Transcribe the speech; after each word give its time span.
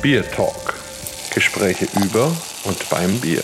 Bier 0.00 0.22
Talk. 0.30 0.74
Gespräche 1.34 1.86
über 2.00 2.26
und 2.64 2.88
beim 2.88 3.20
Bier. 3.20 3.42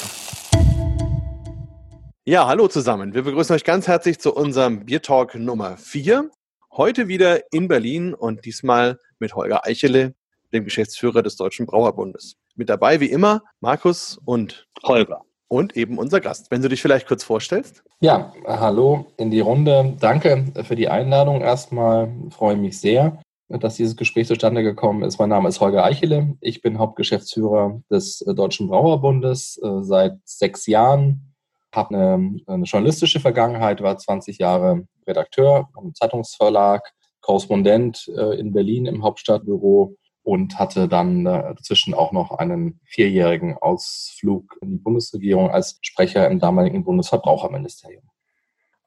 Ja, 2.24 2.46
hallo 2.46 2.68
zusammen. 2.68 3.12
Wir 3.12 3.22
begrüßen 3.22 3.56
euch 3.56 3.64
ganz 3.64 3.88
herzlich 3.88 4.20
zu 4.20 4.32
unserem 4.32 4.84
Bier 4.84 5.02
Talk 5.02 5.34
Nummer 5.34 5.76
4. 5.76 6.30
Heute 6.70 7.08
wieder 7.08 7.52
in 7.52 7.66
Berlin 7.66 8.14
und 8.14 8.44
diesmal 8.44 9.00
mit 9.18 9.34
Holger 9.34 9.66
Eichele, 9.66 10.14
dem 10.52 10.62
Geschäftsführer 10.62 11.22
des 11.22 11.34
Deutschen 11.34 11.66
Brauerbundes. 11.66 12.36
Mit 12.54 12.68
dabei 12.68 13.00
wie 13.00 13.10
immer 13.10 13.42
Markus 13.58 14.20
und 14.24 14.68
Holger. 14.84 15.22
Und 15.48 15.76
eben 15.76 15.98
unser 15.98 16.20
Gast. 16.20 16.52
Wenn 16.52 16.62
du 16.62 16.68
dich 16.68 16.80
vielleicht 16.80 17.08
kurz 17.08 17.24
vorstellst. 17.24 17.82
Ja, 17.98 18.32
hallo 18.46 19.06
in 19.16 19.32
die 19.32 19.40
Runde. 19.40 19.96
Danke 19.98 20.52
für 20.62 20.76
die 20.76 20.88
Einladung 20.88 21.40
erstmal. 21.40 22.12
Freue 22.30 22.56
mich 22.56 22.78
sehr 22.80 23.18
dass 23.58 23.76
dieses 23.76 23.96
Gespräch 23.96 24.26
zustande 24.26 24.62
gekommen 24.62 25.02
ist. 25.02 25.18
Mein 25.18 25.28
Name 25.28 25.48
ist 25.48 25.60
Holger 25.60 25.84
Eichele. 25.84 26.36
Ich 26.40 26.62
bin 26.62 26.78
Hauptgeschäftsführer 26.78 27.80
des 27.90 28.22
äh, 28.22 28.34
Deutschen 28.34 28.68
Brauerbundes 28.68 29.60
äh, 29.62 29.82
seit 29.82 30.18
sechs 30.24 30.66
Jahren. 30.66 31.34
Habe 31.74 31.96
eine, 31.96 32.40
eine, 32.46 32.64
journalistische 32.64 33.20
Vergangenheit, 33.20 33.82
war 33.82 33.96
20 33.96 34.38
Jahre 34.38 34.86
Redakteur 35.06 35.68
am 35.76 35.94
Zeitungsverlag, 35.94 36.92
Korrespondent 37.20 38.10
äh, 38.16 38.38
in 38.38 38.52
Berlin 38.52 38.86
im 38.86 39.02
Hauptstadtbüro 39.02 39.96
und 40.22 40.58
hatte 40.58 40.88
dann 40.88 41.24
dazwischen 41.24 41.92
auch 41.92 42.10
noch 42.10 42.30
einen 42.30 42.80
vierjährigen 42.86 43.58
Ausflug 43.58 44.56
in 44.62 44.70
die 44.70 44.78
Bundesregierung 44.78 45.50
als 45.50 45.78
Sprecher 45.82 46.30
im 46.30 46.38
damaligen 46.38 46.82
Bundesverbraucherministerium. 46.82 48.04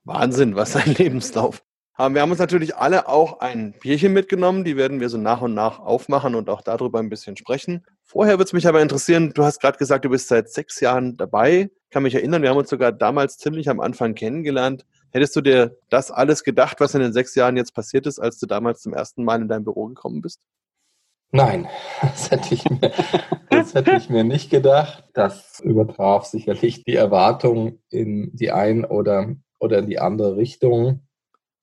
Wahnsinn, 0.03 0.55
was 0.55 0.75
ein 0.75 0.95
Lebenslauf. 0.95 1.61
Wir 1.99 2.21
haben 2.21 2.29
uns 2.29 2.39
natürlich 2.39 2.75
alle 2.75 3.07
auch 3.07 3.39
ein 3.39 3.73
Bierchen 3.81 4.13
mitgenommen. 4.13 4.63
Die 4.63 4.77
werden 4.77 4.99
wir 4.99 5.09
so 5.09 5.17
nach 5.17 5.41
und 5.41 5.55
nach 5.55 5.79
aufmachen 5.79 6.35
und 6.35 6.47
auch 6.47 6.61
darüber 6.61 6.99
ein 6.99 7.09
bisschen 7.09 7.35
sprechen. 7.37 7.83
Vorher 8.03 8.33
würde 8.33 8.43
es 8.43 8.53
mich 8.53 8.67
aber 8.67 8.83
interessieren, 8.83 9.31
du 9.33 9.43
hast 9.43 9.59
gerade 9.59 9.79
gesagt, 9.79 10.05
du 10.05 10.09
bist 10.09 10.27
seit 10.27 10.47
sechs 10.49 10.79
Jahren 10.79 11.17
dabei. 11.17 11.71
Ich 11.85 11.89
kann 11.89 12.03
mich 12.03 12.13
erinnern, 12.13 12.43
wir 12.43 12.51
haben 12.51 12.57
uns 12.57 12.69
sogar 12.69 12.91
damals 12.91 13.37
ziemlich 13.37 13.67
am 13.67 13.79
Anfang 13.79 14.13
kennengelernt. 14.13 14.85
Hättest 15.09 15.35
du 15.35 15.41
dir 15.41 15.75
das 15.89 16.11
alles 16.11 16.43
gedacht, 16.43 16.79
was 16.79 16.93
in 16.93 17.01
den 17.01 17.13
sechs 17.13 17.33
Jahren 17.33 17.57
jetzt 17.57 17.73
passiert 17.73 18.05
ist, 18.05 18.19
als 18.19 18.37
du 18.37 18.45
damals 18.45 18.81
zum 18.81 18.93
ersten 18.93 19.23
Mal 19.23 19.41
in 19.41 19.47
dein 19.47 19.63
Büro 19.63 19.87
gekommen 19.87 20.21
bist? 20.21 20.39
Nein, 21.31 21.67
das 22.01 22.29
hätte 22.29 22.53
ich 22.53 22.69
mir, 22.69 22.91
das 23.49 23.73
hätte 23.73 23.95
ich 23.97 24.09
mir 24.09 24.23
nicht 24.23 24.51
gedacht. 24.51 25.03
Das 25.13 25.59
übertraf 25.61 26.25
sicherlich 26.25 26.83
die 26.83 26.95
Erwartung 26.95 27.79
in 27.89 28.35
die 28.35 28.51
eine 28.51 28.87
oder, 28.87 29.35
oder 29.57 29.79
in 29.79 29.87
die 29.87 29.99
andere 29.99 30.37
Richtung. 30.37 31.06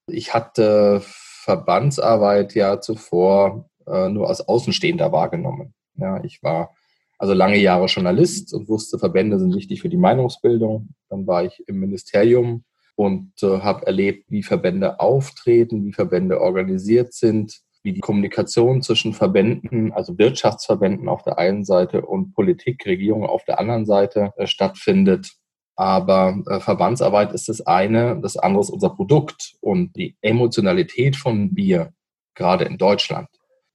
Ich 0.07 0.35
hatte 0.35 1.03
Verbandsarbeit 1.05 2.55
ja 2.55 2.81
zuvor 2.81 3.69
äh, 3.87 4.09
nur 4.09 4.29
als 4.29 4.47
Außenstehender 4.47 5.13
wahrgenommen. 5.13 5.75
Ja, 5.97 6.23
ich 6.25 6.43
war 6.43 6.75
also 7.19 7.33
lange 7.33 7.59
Jahre 7.59 7.87
Journalist 7.87 8.53
und 8.53 8.69
wusste, 8.69 8.99
Verbände 8.99 9.39
sind 9.39 9.55
wichtig 9.55 9.81
für 9.81 9.89
die 9.89 9.97
Meinungsbildung. 9.97 10.91
Dann 11.09 11.27
war 11.27 11.45
ich 11.45 11.63
im 11.67 11.81
Ministerium 11.81 12.65
und 12.97 13.33
äh, 13.43 13.61
habe 13.61 13.87
erlebt, 13.87 14.31
wie 14.31 14.43
Verbände 14.43 15.01
auftreten, 15.01 15.85
wie 15.85 15.93
Verbände 15.93 16.41
organisiert 16.41 17.13
sind, 17.13 17.61
wie 17.83 17.93
die 17.93 18.01
Kommunikation 18.01 18.83
zwischen 18.83 19.13
Verbänden, 19.13 19.93
also 19.93 20.19
Wirtschaftsverbänden 20.19 21.09
auf 21.09 21.23
der 21.23 21.39
einen 21.39 21.65
Seite 21.65 22.03
und 22.03 22.33
Politik, 22.35 22.85
Regierung 22.87 23.27
auf 23.27 23.45
der 23.45 23.61
anderen 23.61 23.87
Seite 23.87 24.33
äh, 24.37 24.47
stattfindet. 24.47 25.33
Aber 25.77 26.43
äh, 26.47 26.61
Verbandsarbeit 26.61 27.33
ist 27.33 27.49
das 27.49 27.61
eine, 27.63 28.21
das 28.21 28.37
andere 28.37 28.63
ist 28.63 28.71
unser 28.71 28.91
Produkt. 28.91 29.55
Und 29.61 29.97
die 29.97 30.17
Emotionalität 30.21 31.17
von 31.17 31.55
Bier, 31.55 31.93
gerade 32.35 32.65
in 32.65 32.79
Deutschland, 32.79 33.29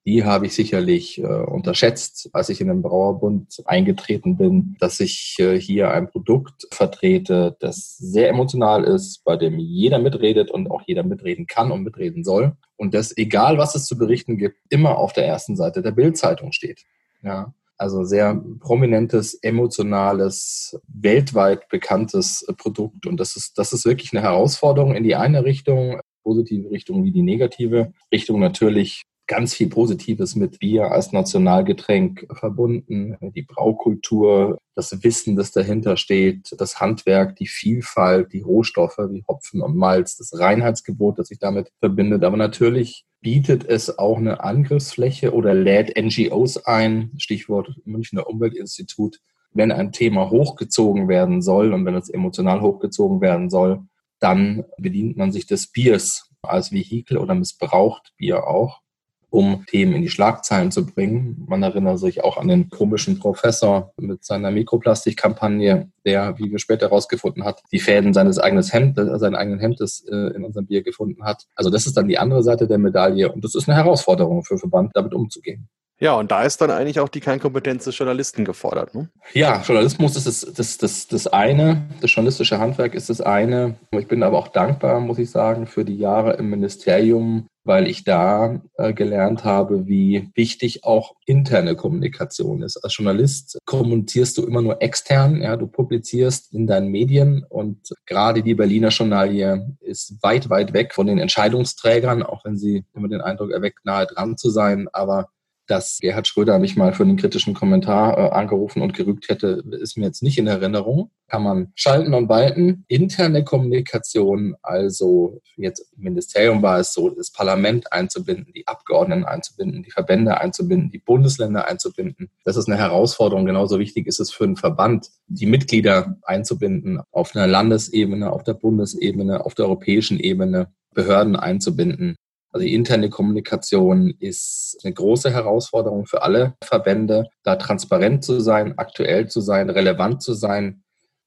die 0.05 0.23
habe 0.23 0.45
ich 0.45 0.53
sicherlich 0.53 1.19
äh, 1.19 1.23
unterschätzt, 1.23 2.29
als 2.33 2.49
ich 2.49 2.61
in 2.61 2.67
den 2.67 2.81
Brauerbund 2.81 3.61
eingetreten 3.65 4.37
bin, 4.37 4.75
dass 4.79 4.99
ich 4.99 5.35
äh, 5.39 5.59
hier 5.59 5.91
ein 5.91 6.09
Produkt 6.09 6.67
vertrete, 6.71 7.57
das 7.59 7.97
sehr 7.97 8.29
emotional 8.29 8.85
ist, 8.85 9.23
bei 9.23 9.35
dem 9.35 9.59
jeder 9.59 9.99
mitredet 9.99 10.51
und 10.51 10.71
auch 10.71 10.81
jeder 10.85 11.03
mitreden 11.03 11.47
kann 11.47 11.71
und 11.71 11.83
mitreden 11.83 12.23
soll. 12.23 12.53
Und 12.77 12.93
das, 12.93 13.15
egal 13.17 13.57
was 13.57 13.75
es 13.75 13.85
zu 13.85 13.97
berichten 13.97 14.37
gibt, 14.37 14.57
immer 14.69 14.97
auf 14.97 15.13
der 15.13 15.27
ersten 15.27 15.55
Seite 15.55 15.81
der 15.81 15.91
Bildzeitung 15.91 16.53
steht. 16.53 16.85
Ja. 17.21 17.53
Also 17.79 18.03
sehr 18.03 18.35
prominentes, 18.59 19.33
emotionales, 19.35 20.77
weltweit 20.87 21.69
bekanntes 21.69 22.45
Produkt. 22.57 23.05
Und 23.07 23.17
das 23.19 23.37
ist, 23.37 23.57
das 23.57 23.71
ist 23.71 23.85
wirklich 23.85 24.11
eine 24.11 24.21
Herausforderung 24.21 24.93
in 24.93 25.03
die 25.03 25.15
eine 25.15 25.45
Richtung, 25.45 26.01
positive 26.23 26.69
Richtung 26.69 27.05
wie 27.05 27.11
die 27.11 27.21
negative 27.21 27.93
Richtung 28.13 28.41
natürlich 28.41 29.05
ganz 29.29 29.53
viel 29.53 29.69
Positives 29.69 30.35
mit 30.35 30.59
Bier 30.59 30.91
als 30.91 31.11
Nationalgetränk 31.11 32.25
verbunden. 32.33 33.15
Die 33.35 33.43
Braukultur, 33.43 34.57
das 34.75 35.03
Wissen, 35.03 35.35
das 35.35 35.51
dahinter 35.51 35.97
steht, 35.97 36.49
das 36.57 36.79
Handwerk, 36.79 37.35
die 37.35 37.45
Vielfalt, 37.45 38.33
die 38.33 38.41
Rohstoffe 38.41 38.97
wie 38.97 39.23
Hopfen 39.27 39.61
und 39.61 39.77
Malz, 39.77 40.17
das 40.17 40.37
Reinheitsgebot, 40.37 41.19
das 41.19 41.27
sich 41.27 41.37
damit 41.37 41.71
verbindet. 41.79 42.23
Aber 42.23 42.37
natürlich 42.37 43.05
bietet 43.21 43.63
es 43.65 43.99
auch 43.99 44.17
eine 44.17 44.43
Angriffsfläche 44.43 45.31
oder 45.31 45.53
lädt 45.53 45.95
NGOs 45.95 46.65
ein, 46.65 47.11
Stichwort 47.17 47.69
Münchner 47.85 48.27
Umweltinstitut, 48.27 49.19
wenn 49.53 49.71
ein 49.71 49.91
Thema 49.91 50.31
hochgezogen 50.31 51.07
werden 51.07 51.43
soll 51.43 51.71
und 51.73 51.85
wenn 51.85 51.95
es 51.95 52.09
emotional 52.09 52.61
hochgezogen 52.61 53.21
werden 53.21 53.51
soll, 53.51 53.83
dann 54.19 54.65
bedient 54.79 55.17
man 55.17 55.31
sich 55.31 55.45
des 55.45 55.67
Biers 55.67 56.31
als 56.41 56.71
Vehikel 56.71 57.17
oder 57.17 57.35
missbraucht 57.35 58.13
Bier 58.17 58.47
auch 58.47 58.81
um 59.29 59.65
Themen 59.67 59.93
in 59.93 60.01
die 60.01 60.09
Schlagzeilen 60.09 60.71
zu 60.71 60.85
bringen. 60.85 61.45
Man 61.47 61.63
erinnert 61.63 61.99
sich 61.99 62.23
auch 62.23 62.37
an 62.37 62.47
den 62.47 62.69
komischen 62.69 63.19
Professor 63.19 63.93
mit 63.97 64.23
seiner 64.23 64.51
Mikroplastikkampagne, 64.51 65.89
der, 66.05 66.37
wie 66.37 66.51
wir 66.51 66.59
später 66.59 66.87
herausgefunden 66.87 67.43
hat, 67.43 67.61
die 67.71 67.79
Fäden 67.79 68.13
seines 68.13 68.39
eigenen 68.39 68.63
Hemdes, 68.63 69.07
äh, 69.07 69.19
seinen 69.19 69.35
eigenen 69.35 69.59
Hemdes 69.59 70.05
äh, 70.09 70.35
in 70.35 70.43
unserem 70.43 70.67
Bier 70.67 70.83
gefunden 70.83 71.23
hat. 71.23 71.45
Also 71.55 71.69
das 71.69 71.85
ist 71.85 71.97
dann 71.97 72.07
die 72.07 72.17
andere 72.17 72.43
Seite 72.43 72.67
der 72.67 72.77
Medaille 72.77 73.31
und 73.31 73.43
das 73.43 73.55
ist 73.55 73.69
eine 73.69 73.77
Herausforderung 73.77 74.43
für 74.43 74.57
Verband, 74.57 74.91
damit 74.95 75.13
umzugehen. 75.13 75.69
Ja, 76.01 76.13
und 76.15 76.31
da 76.31 76.43
ist 76.43 76.61
dann 76.61 76.71
eigentlich 76.71 77.01
auch 77.01 77.09
die 77.09 77.19
Kernkompetenz 77.19 77.83
des 77.83 77.97
Journalisten 77.97 78.45
gefordert. 78.45 78.95
Ne? 78.95 79.09
Ja, 79.33 79.61
Journalismus 79.61 80.15
ist 80.15 80.27
das, 80.27 80.53
das, 80.53 80.77
das, 80.77 81.07
das 81.07 81.27
eine, 81.27 81.89
das 81.99 82.13
journalistische 82.13 82.57
Handwerk 82.57 82.95
ist 82.95 83.09
das 83.09 83.19
eine. 83.19 83.75
Ich 83.91 84.07
bin 84.07 84.23
aber 84.23 84.37
auch 84.37 84.47
dankbar, 84.47 85.01
muss 85.01 85.19
ich 85.19 85.29
sagen, 85.29 85.67
für 85.67 85.83
die 85.83 85.97
Jahre 85.97 86.33
im 86.37 86.49
Ministerium, 86.49 87.47
weil 87.69 87.87
ich 87.87 88.03
da 88.03 88.63
äh, 88.77 88.93
gelernt 88.93 89.43
habe, 89.43 89.85
wie 89.85 90.31
wichtig 90.33 90.83
auch 90.85 91.13
interne 91.27 91.75
Kommunikation 91.75 92.63
ist. 92.63 92.83
Als 92.83 92.97
Journalist 92.97 93.59
kommunizierst 93.65 94.39
du 94.39 94.47
immer 94.47 94.63
nur 94.63 94.81
extern, 94.81 95.39
ja, 95.43 95.55
du 95.55 95.67
publizierst 95.67 96.51
in 96.51 96.65
deinen 96.65 96.87
Medien 96.87 97.45
und 97.47 97.77
gerade 98.07 98.41
die 98.41 98.55
Berliner 98.55 98.89
Journalie 98.89 99.77
ist 99.81 100.15
weit, 100.23 100.49
weit 100.49 100.73
weg 100.73 100.95
von 100.95 101.05
den 101.05 101.19
Entscheidungsträgern, 101.19 102.23
auch 102.23 102.43
wenn 102.43 102.57
sie 102.57 102.85
immer 102.95 103.07
den 103.07 103.21
Eindruck 103.21 103.51
erweckt, 103.51 103.85
nahe 103.85 104.07
dran 104.07 104.35
zu 104.35 104.49
sein, 104.49 104.87
aber 104.91 105.29
dass 105.69 105.99
Gerhard 106.01 106.27
Schröder 106.27 106.57
mich 106.57 106.75
mal 106.75 106.93
für 106.93 107.03
einen 107.03 107.17
kritischen 107.17 107.53
Kommentar 107.53 108.17
äh, 108.17 108.29
angerufen 108.31 108.81
und 108.81 108.93
gerügt 108.93 109.29
hätte, 109.29 109.63
ist 109.71 109.97
mir 109.97 110.05
jetzt 110.05 110.23
nicht 110.23 110.37
in 110.37 110.47
Erinnerung. 110.47 111.11
Kann 111.27 111.43
man 111.43 111.71
schalten 111.75 112.13
und 112.15 112.27
walten. 112.27 112.85
Interne 112.87 113.43
Kommunikation, 113.43 114.55
also 114.63 115.41
jetzt 115.57 115.91
im 115.95 116.03
Ministerium 116.03 116.63
war 116.63 116.79
es 116.79 116.91
so, 116.93 117.09
das 117.09 117.31
Parlament 117.31 117.93
einzubinden, 117.93 118.51
die 118.53 118.67
Abgeordneten 118.67 119.25
einzubinden, 119.25 119.83
die 119.83 119.91
Verbände 119.91 120.41
einzubinden, 120.41 120.89
die 120.89 120.97
Bundesländer 120.97 121.67
einzubinden. 121.67 122.31
Das 122.45 122.57
ist 122.57 122.67
eine 122.67 122.77
Herausforderung. 122.77 123.45
Genauso 123.45 123.77
wichtig 123.77 124.07
ist 124.07 124.19
es 124.19 124.31
für 124.31 124.45
einen 124.45 124.55
Verband, 124.55 125.09
die 125.27 125.45
Mitglieder 125.45 126.17
einzubinden 126.23 127.01
auf 127.11 127.35
einer 127.35 127.45
Landesebene, 127.45 128.31
auf 128.31 128.43
der 128.43 128.55
Bundesebene, 128.55 129.45
auf 129.45 129.53
der 129.53 129.65
europäischen 129.65 130.19
Ebene. 130.19 130.73
Behörden 130.93 131.35
einzubinden. 131.35 132.15
Also 132.51 132.65
die 132.65 132.73
interne 132.73 133.09
Kommunikation 133.09 134.13
ist 134.19 134.79
eine 134.83 134.93
große 134.93 135.31
Herausforderung 135.31 136.07
für 136.07 136.23
alle 136.23 136.55
Verbände, 136.63 137.29
da 137.43 137.55
transparent 137.55 138.23
zu 138.23 138.39
sein, 138.39 138.77
aktuell 138.77 139.27
zu 139.27 139.39
sein, 139.41 139.69
relevant 139.69 140.23
zu 140.23 140.33
sein, 140.33 140.83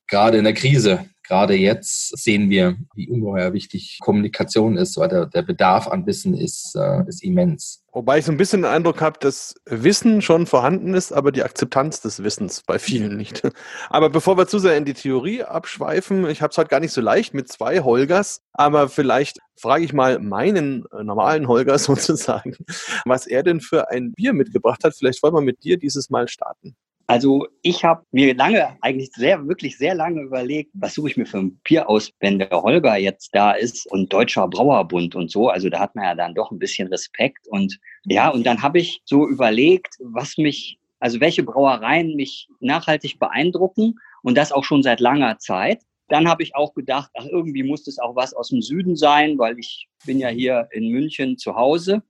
gerade 0.09 0.39
in 0.39 0.45
der 0.45 0.55
Krise. 0.55 1.07
Gerade 1.25 1.55
jetzt 1.55 2.17
sehen 2.19 2.51
wir, 2.51 2.77
wie 2.95 3.09
ungeheuer 3.09 3.53
wichtig 3.53 3.99
Kommunikation 4.01 4.77
ist, 4.77 4.97
weil 4.97 5.09
der, 5.09 5.27
der 5.27 5.43
Bedarf 5.43 5.87
an 5.89 6.07
Wissen 6.07 6.35
ist, 6.35 6.75
äh, 6.77 7.07
ist 7.07 7.23
immens. 7.23 7.83
Wobei 7.93 8.19
ich 8.19 8.25
so 8.25 8.33
ein 8.33 8.39
bisschen 8.39 8.63
den 8.63 8.71
Eindruck 8.71 9.03
habe, 9.03 9.19
dass 9.21 9.55
Wissen 9.67 10.23
schon 10.23 10.47
vorhanden 10.47 10.95
ist, 10.95 11.13
aber 11.13 11.31
die 11.31 11.43
Akzeptanz 11.43 12.01
des 12.01 12.23
Wissens 12.23 12.63
bei 12.63 12.79
vielen 12.79 13.19
nicht. 13.19 13.43
Aber 13.91 14.09
bevor 14.09 14.39
wir 14.39 14.47
zu 14.47 14.59
sehr 14.59 14.79
in 14.79 14.87
die 14.87 14.95
Theorie 14.95 15.43
abschweifen, 15.43 16.27
ich 16.31 16.41
habe 16.41 16.53
es 16.53 16.57
heute 16.59 16.71
gar 16.71 16.81
nicht 16.81 16.93
so 16.93 17.03
leicht 17.03 17.35
mit 17.35 17.49
zwei 17.49 17.81
Holgers, 17.81 18.41
aber 18.55 18.89
vielleicht 18.89 19.39
frage 19.57 19.85
ich 19.85 19.93
mal 19.93 20.19
meinen 20.19 20.87
äh, 20.93 21.05
normalen 21.05 21.49
Holger 21.49 21.79
sozusagen, 21.79 22.57
was 23.05 23.27
er 23.27 23.43
denn 23.43 23.61
für 23.61 23.91
ein 23.91 24.13
Bier 24.13 24.33
mitgebracht 24.33 24.85
hat. 24.85 24.95
Vielleicht 24.97 25.23
wollen 25.23 25.35
wir 25.35 25.43
mit 25.43 25.63
dir 25.63 25.77
dieses 25.77 26.09
Mal 26.09 26.29
starten. 26.29 26.77
Also 27.12 27.47
ich 27.61 27.85
habe 27.85 28.06
mir 28.11 28.35
lange, 28.35 28.75
eigentlich 28.81 29.11
sehr, 29.12 29.47
wirklich 29.47 29.76
sehr 29.76 29.94
lange 29.94 30.23
überlegt, 30.23 30.70
was 30.73 30.94
suche 30.94 31.11
ich 31.11 31.19
mir 31.19 31.26
für 31.26 31.41
ein 31.41 31.61
Bier 31.62 31.87
aus, 31.87 32.11
wenn 32.20 32.38
der 32.38 32.49
Holger 32.50 32.97
jetzt 32.97 33.35
da 33.35 33.53
ist 33.53 33.87
und 33.93 34.11
Deutscher 34.11 34.49
Brauerbund 34.49 35.14
und 35.14 35.31
so. 35.31 35.50
Also 35.50 35.69
da 35.69 35.79
hat 35.81 35.94
man 35.94 36.06
ja 36.06 36.14
dann 36.14 36.35
doch 36.35 36.50
ein 36.50 36.59
bisschen 36.59 36.88
Respekt. 36.88 37.47
Und 37.49 37.79
ja, 38.06 38.31
und 38.31 38.47
dann 38.47 38.62
habe 38.62 38.79
ich 38.79 39.03
so 39.05 39.29
überlegt, 39.29 39.99
was 40.00 40.38
mich 40.38 40.79
also 41.00 41.20
welche 41.20 41.43
Brauereien 41.43 42.17
mich 42.17 42.49
nachhaltig 42.61 43.19
beeindrucken 43.19 43.97
und 44.23 44.38
das 44.38 44.50
auch 44.50 44.65
schon 44.65 44.82
seit 44.82 45.00
langer 45.00 45.37
Zeit. 45.37 45.82
Dann 46.08 46.26
habe 46.26 46.43
ich 46.43 46.56
auch 46.56 46.73
gedacht, 46.73 47.11
ach, 47.19 47.26
irgendwie 47.26 47.62
muss 47.62 47.87
es 47.88 47.99
auch 47.99 48.17
was 48.17 48.32
aus 48.32 48.49
dem 48.49 48.62
Süden 48.62 48.97
sein, 48.97 49.37
weil 49.37 49.58
ich 49.58 49.87
bin 50.06 50.19
ja 50.19 50.29
hier 50.29 50.67
in 50.70 50.88
München 50.88 51.37
zu 51.37 51.56
Hause 51.56 52.03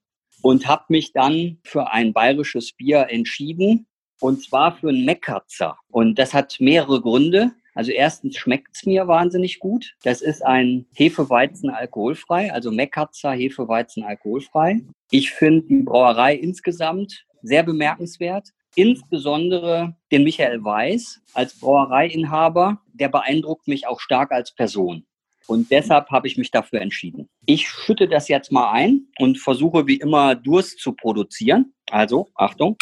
und 0.43 0.69
habe 0.69 0.85
mich 0.91 1.13
dann 1.13 1.59
für 1.65 1.91
ein 1.91 2.13
bayerisches 2.13 2.73
Bier 2.75 3.09
entschieden 3.11 3.89
und 4.23 4.43
zwar 4.43 4.77
für 4.77 4.89
ein 4.89 5.05
Meckerzer. 5.05 5.77
Und 5.91 6.19
das 6.19 6.33
hat 6.33 6.57
mehrere 6.61 7.01
Gründe. 7.01 7.51
Also 7.75 7.91
erstens 7.91 8.37
schmeckt 8.37 8.77
es 8.77 8.87
mir 8.87 9.09
wahnsinnig 9.09 9.59
gut. 9.59 9.95
Das 10.05 10.21
ist 10.21 10.45
ein 10.45 10.87
Hefeweizen 10.95 11.71
alkoholfrei, 11.71 12.53
also 12.53 12.71
Meckerzer 12.71 13.33
Hefeweizen 13.33 14.05
alkoholfrei. 14.05 14.81
Ich 15.11 15.33
finde 15.33 15.67
die 15.67 15.83
Brauerei 15.83 16.37
insgesamt 16.37 17.25
sehr 17.43 17.65
bemerkenswert. 17.65 18.51
Insbesondere 18.77 19.97
den 20.13 20.23
Michael 20.23 20.63
Weiß 20.63 21.21
als 21.35 21.59
Brauereiinhaber, 21.59 22.81
der 22.93 23.09
beeindruckt 23.09 23.67
mich 23.67 23.87
auch 23.89 24.01
stark 24.01 24.31
als 24.31 24.55
Person. 24.55 25.05
Und 25.49 25.73
deshalb 25.73 26.11
habe 26.11 26.29
ich 26.29 26.39
mich 26.39 26.53
dafür 26.53 26.81
entschieden. 26.81 27.29
Ich 27.47 27.69
schütte 27.69 28.07
das 28.07 28.29
jetzt 28.29 28.53
mal 28.53 28.71
ein 28.71 29.09
und 29.19 29.39
versuche 29.39 29.89
wie 29.89 29.97
immer 29.97 30.37
Durst 30.37 30.79
zu 30.79 30.93
produzieren. 30.93 31.75
Also, 31.91 32.29
Achtung. 32.37 32.77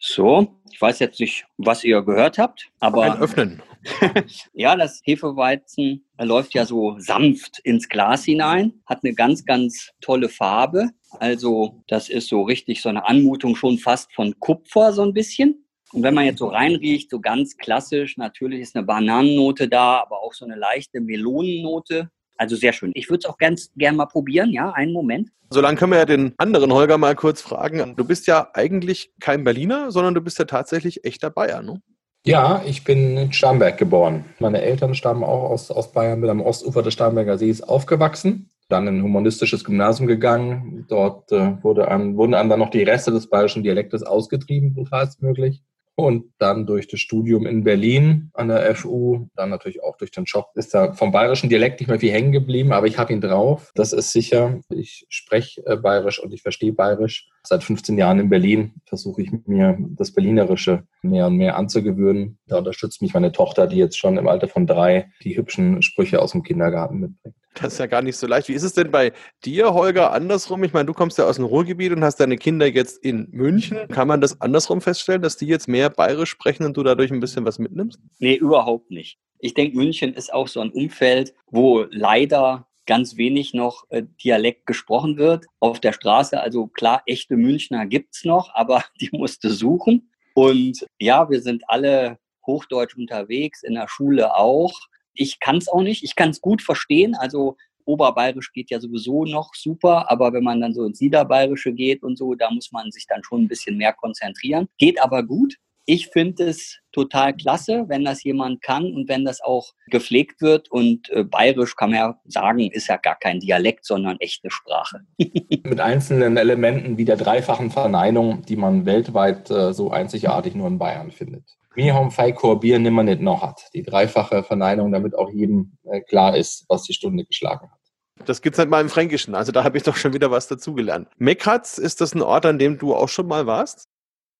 So, 0.00 0.60
ich 0.70 0.80
weiß 0.80 0.98
jetzt 0.98 1.20
nicht, 1.20 1.46
was 1.56 1.84
ihr 1.84 2.02
gehört 2.02 2.38
habt, 2.38 2.70
aber. 2.80 3.02
Ein 3.02 3.18
Öffnen. 3.18 3.62
ja, 4.52 4.76
das 4.76 5.00
Hefeweizen 5.04 6.04
läuft 6.18 6.54
ja 6.54 6.64
so 6.64 6.96
sanft 6.98 7.58
ins 7.60 7.88
Glas 7.88 8.24
hinein, 8.24 8.72
hat 8.86 9.00
eine 9.02 9.14
ganz, 9.14 9.44
ganz 9.44 9.90
tolle 10.00 10.28
Farbe. 10.28 10.90
Also, 11.20 11.82
das 11.86 12.08
ist 12.08 12.28
so 12.28 12.42
richtig 12.42 12.82
so 12.82 12.88
eine 12.88 13.06
Anmutung 13.06 13.56
schon 13.56 13.78
fast 13.78 14.12
von 14.14 14.38
Kupfer, 14.40 14.92
so 14.92 15.02
ein 15.02 15.12
bisschen. 15.12 15.64
Und 15.92 16.02
wenn 16.02 16.14
man 16.14 16.24
jetzt 16.24 16.38
so 16.38 16.48
reinriecht, 16.48 17.10
so 17.10 17.20
ganz 17.20 17.56
klassisch, 17.56 18.16
natürlich 18.16 18.60
ist 18.60 18.74
eine 18.74 18.84
Bananennote 18.84 19.68
da, 19.68 20.00
aber 20.00 20.22
auch 20.22 20.34
so 20.34 20.44
eine 20.44 20.56
leichte 20.56 21.00
Melonennote. 21.00 22.10
Also 22.36 22.56
sehr 22.56 22.72
schön. 22.72 22.92
Ich 22.94 23.08
würde 23.08 23.20
es 23.20 23.26
auch 23.26 23.38
ganz 23.38 23.70
gern 23.76 23.96
mal 23.96 24.06
probieren, 24.06 24.50
ja, 24.50 24.70
einen 24.72 24.92
Moment. 24.92 25.30
Solange 25.50 25.76
können 25.76 25.92
wir 25.92 25.98
ja 25.98 26.04
den 26.04 26.34
anderen 26.36 26.72
Holger 26.72 26.98
mal 26.98 27.14
kurz 27.14 27.40
fragen. 27.40 27.94
Du 27.96 28.04
bist 28.04 28.26
ja 28.26 28.48
eigentlich 28.54 29.12
kein 29.20 29.44
Berliner, 29.44 29.90
sondern 29.90 30.14
du 30.14 30.20
bist 30.20 30.38
ja 30.38 30.44
tatsächlich 30.46 31.04
echter 31.04 31.30
Bayer, 31.30 31.62
ne? 31.62 31.80
Ja, 32.26 32.62
ich 32.64 32.84
bin 32.84 33.18
in 33.18 33.32
Starnberg 33.34 33.76
geboren. 33.76 34.24
Meine 34.38 34.62
Eltern 34.62 34.94
stammen 34.94 35.22
auch 35.22 35.50
aus, 35.50 35.70
aus 35.70 35.92
Bayern, 35.92 36.22
bin 36.22 36.30
am 36.30 36.40
Ostufer 36.40 36.82
des 36.82 36.94
Starnberger 36.94 37.36
Sees 37.36 37.60
aufgewachsen, 37.62 38.48
dann 38.70 38.88
in 38.88 38.96
ein 38.96 39.02
humanistisches 39.02 39.62
Gymnasium 39.62 40.06
gegangen. 40.06 40.86
Dort 40.88 41.30
äh, 41.32 41.62
wurde 41.62 41.88
einem, 41.88 42.16
wurden 42.16 42.32
einem 42.32 42.48
dann 42.48 42.60
noch 42.60 42.70
die 42.70 42.82
Reste 42.82 43.10
des 43.10 43.28
bayerischen 43.28 43.62
Dialektes 43.62 44.02
ausgetrieben, 44.02 44.72
brutalst 44.72 45.20
möglich. 45.20 45.62
Und 45.96 46.32
dann 46.38 46.66
durch 46.66 46.88
das 46.88 46.98
Studium 46.98 47.46
in 47.46 47.62
Berlin 47.62 48.30
an 48.34 48.48
der 48.48 48.74
FU, 48.74 49.28
dann 49.36 49.50
natürlich 49.50 49.82
auch 49.82 49.96
durch 49.96 50.10
den 50.10 50.24
Job, 50.24 50.48
ist 50.54 50.74
da 50.74 50.92
vom 50.92 51.12
bayerischen 51.12 51.48
Dialekt 51.48 51.80
nicht 51.80 51.88
mehr 51.88 52.00
viel 52.00 52.10
hängen 52.10 52.32
geblieben, 52.32 52.72
aber 52.72 52.88
ich 52.88 52.98
habe 52.98 53.12
ihn 53.12 53.20
drauf. 53.20 53.70
Das 53.76 53.92
ist 53.92 54.10
sicher. 54.10 54.60
Ich 54.70 55.06
spreche 55.08 55.64
äh, 55.66 55.76
bayerisch 55.76 56.18
und 56.18 56.32
ich 56.32 56.42
verstehe 56.42 56.72
bayerisch. 56.72 57.28
Seit 57.46 57.62
15 57.62 57.96
Jahren 57.96 58.18
in 58.18 58.28
Berlin 58.28 58.72
versuche 58.86 59.22
ich 59.22 59.30
mir 59.46 59.78
das 59.90 60.12
Berlinerische 60.12 60.84
mehr 61.02 61.26
und 61.28 61.36
mehr 61.36 61.56
anzugewöhnen. 61.56 62.38
Da 62.46 62.58
unterstützt 62.58 63.00
mich 63.00 63.14
meine 63.14 63.30
Tochter, 63.30 63.68
die 63.68 63.76
jetzt 63.76 63.98
schon 63.98 64.16
im 64.16 64.26
Alter 64.26 64.48
von 64.48 64.66
drei 64.66 65.12
die 65.22 65.36
hübschen 65.36 65.82
Sprüche 65.82 66.20
aus 66.20 66.32
dem 66.32 66.42
Kindergarten 66.42 66.98
mitbringt. 66.98 67.36
Das 67.54 67.74
ist 67.74 67.78
ja 67.78 67.86
gar 67.86 68.02
nicht 68.02 68.16
so 68.16 68.26
leicht. 68.26 68.48
Wie 68.48 68.54
ist 68.54 68.62
es 68.62 68.72
denn 68.72 68.90
bei 68.90 69.12
dir, 69.44 69.72
Holger, 69.74 70.12
andersrum? 70.12 70.64
Ich 70.64 70.72
meine, 70.72 70.86
du 70.86 70.92
kommst 70.92 71.18
ja 71.18 71.26
aus 71.26 71.36
dem 71.36 71.44
Ruhrgebiet 71.44 71.92
und 71.92 72.02
hast 72.02 72.16
deine 72.16 72.36
Kinder 72.36 72.66
jetzt 72.66 73.04
in 73.04 73.28
München. 73.30 73.88
Kann 73.88 74.08
man 74.08 74.20
das 74.20 74.40
andersrum 74.40 74.80
feststellen, 74.80 75.22
dass 75.22 75.36
die 75.36 75.46
jetzt 75.46 75.68
mehr 75.68 75.90
bayerisch 75.90 76.30
sprechen 76.30 76.64
und 76.64 76.76
du 76.76 76.82
dadurch 76.82 77.10
ein 77.10 77.20
bisschen 77.20 77.44
was 77.44 77.58
mitnimmst? 77.58 77.98
Nee, 78.18 78.34
überhaupt 78.34 78.90
nicht. 78.90 79.18
Ich 79.38 79.54
denke, 79.54 79.76
München 79.76 80.14
ist 80.14 80.32
auch 80.32 80.48
so 80.48 80.60
ein 80.60 80.70
Umfeld, 80.70 81.34
wo 81.46 81.84
leider 81.90 82.66
ganz 82.86 83.16
wenig 83.16 83.54
noch 83.54 83.84
äh, 83.90 84.02
Dialekt 84.22 84.66
gesprochen 84.66 85.16
wird. 85.16 85.46
Auf 85.60 85.80
der 85.80 85.92
Straße, 85.92 86.40
also 86.40 86.66
klar, 86.66 87.02
echte 87.06 87.36
Münchner 87.36 87.86
gibt 87.86 88.14
es 88.14 88.24
noch, 88.24 88.54
aber 88.54 88.84
die 89.00 89.10
musste 89.12 89.50
suchen. 89.50 90.10
Und 90.34 90.86
ja, 90.98 91.30
wir 91.30 91.40
sind 91.40 91.62
alle 91.68 92.18
Hochdeutsch 92.46 92.96
unterwegs, 92.96 93.62
in 93.62 93.74
der 93.74 93.88
Schule 93.88 94.36
auch. 94.36 94.72
Ich 95.14 95.40
kann 95.40 95.56
es 95.56 95.68
auch 95.68 95.82
nicht. 95.82 96.02
Ich 96.04 96.16
kann 96.16 96.30
es 96.30 96.40
gut 96.40 96.62
verstehen. 96.62 97.14
Also 97.14 97.56
Oberbayerisch 97.86 98.52
geht 98.52 98.70
ja 98.70 98.80
sowieso 98.80 99.24
noch 99.24 99.54
super, 99.54 100.10
aber 100.10 100.32
wenn 100.32 100.44
man 100.44 100.60
dann 100.60 100.74
so 100.74 100.84
ins 100.84 101.00
Niederbayerische 101.00 101.72
geht 101.72 102.02
und 102.02 102.16
so, 102.16 102.34
da 102.34 102.50
muss 102.50 102.72
man 102.72 102.90
sich 102.90 103.06
dann 103.06 103.22
schon 103.22 103.42
ein 103.42 103.48
bisschen 103.48 103.76
mehr 103.76 103.92
konzentrieren. 103.92 104.68
Geht 104.78 105.00
aber 105.02 105.22
gut. 105.22 105.56
Ich 105.86 106.08
finde 106.08 106.44
es 106.44 106.78
total 106.92 107.36
klasse, 107.36 107.84
wenn 107.88 108.06
das 108.06 108.22
jemand 108.22 108.62
kann 108.62 108.86
und 108.86 109.06
wenn 109.06 109.26
das 109.26 109.42
auch 109.42 109.74
gepflegt 109.88 110.40
wird. 110.40 110.70
Und 110.70 111.10
äh, 111.10 111.24
bayerisch 111.24 111.76
kann 111.76 111.90
man 111.90 111.98
ja 111.98 112.20
sagen, 112.24 112.70
ist 112.70 112.86
ja 112.86 112.96
gar 112.96 113.18
kein 113.18 113.38
Dialekt, 113.38 113.84
sondern 113.84 114.16
echte 114.18 114.50
Sprache. 114.50 115.00
Mit 115.18 115.80
einzelnen 115.80 116.38
Elementen 116.38 116.96
wie 116.96 117.04
der 117.04 117.16
dreifachen 117.16 117.70
Verneinung, 117.70 118.46
die 118.46 118.56
man 118.56 118.86
weltweit 118.86 119.50
äh, 119.50 119.74
so 119.74 119.90
einzigartig 119.90 120.54
nur 120.54 120.68
in 120.68 120.78
Bayern 120.78 121.10
findet. 121.10 121.44
Wir 121.74 121.94
haben 121.94 122.12
Feikor 122.12 122.60
Bier 122.60 122.78
nimmer 122.78 123.02
nicht 123.02 123.20
noch 123.20 123.42
hat. 123.42 123.68
Die 123.74 123.82
dreifache 123.82 124.44
Verneinung, 124.44 124.92
damit 124.92 125.16
auch 125.16 125.30
jedem 125.30 125.76
äh, 125.84 126.00
klar 126.00 126.36
ist, 126.36 126.64
was 126.68 126.84
die 126.84 126.92
Stunde 126.92 127.24
geschlagen 127.24 127.68
hat. 127.70 128.26
Das 128.26 128.42
gibt's 128.42 128.60
halt 128.60 128.70
mal 128.70 128.80
im 128.80 128.88
Fränkischen. 128.88 129.34
Also 129.34 129.50
da 129.50 129.64
habe 129.64 129.76
ich 129.76 129.82
doch 129.82 129.96
schon 129.96 130.12
wieder 130.12 130.30
was 130.30 130.46
dazugelernt. 130.46 131.08
Mekratz, 131.18 131.78
ist 131.78 132.00
das 132.00 132.14
ein 132.14 132.22
Ort, 132.22 132.46
an 132.46 132.60
dem 132.60 132.78
du 132.78 132.94
auch 132.94 133.08
schon 133.08 133.26
mal 133.26 133.46
warst? 133.46 133.88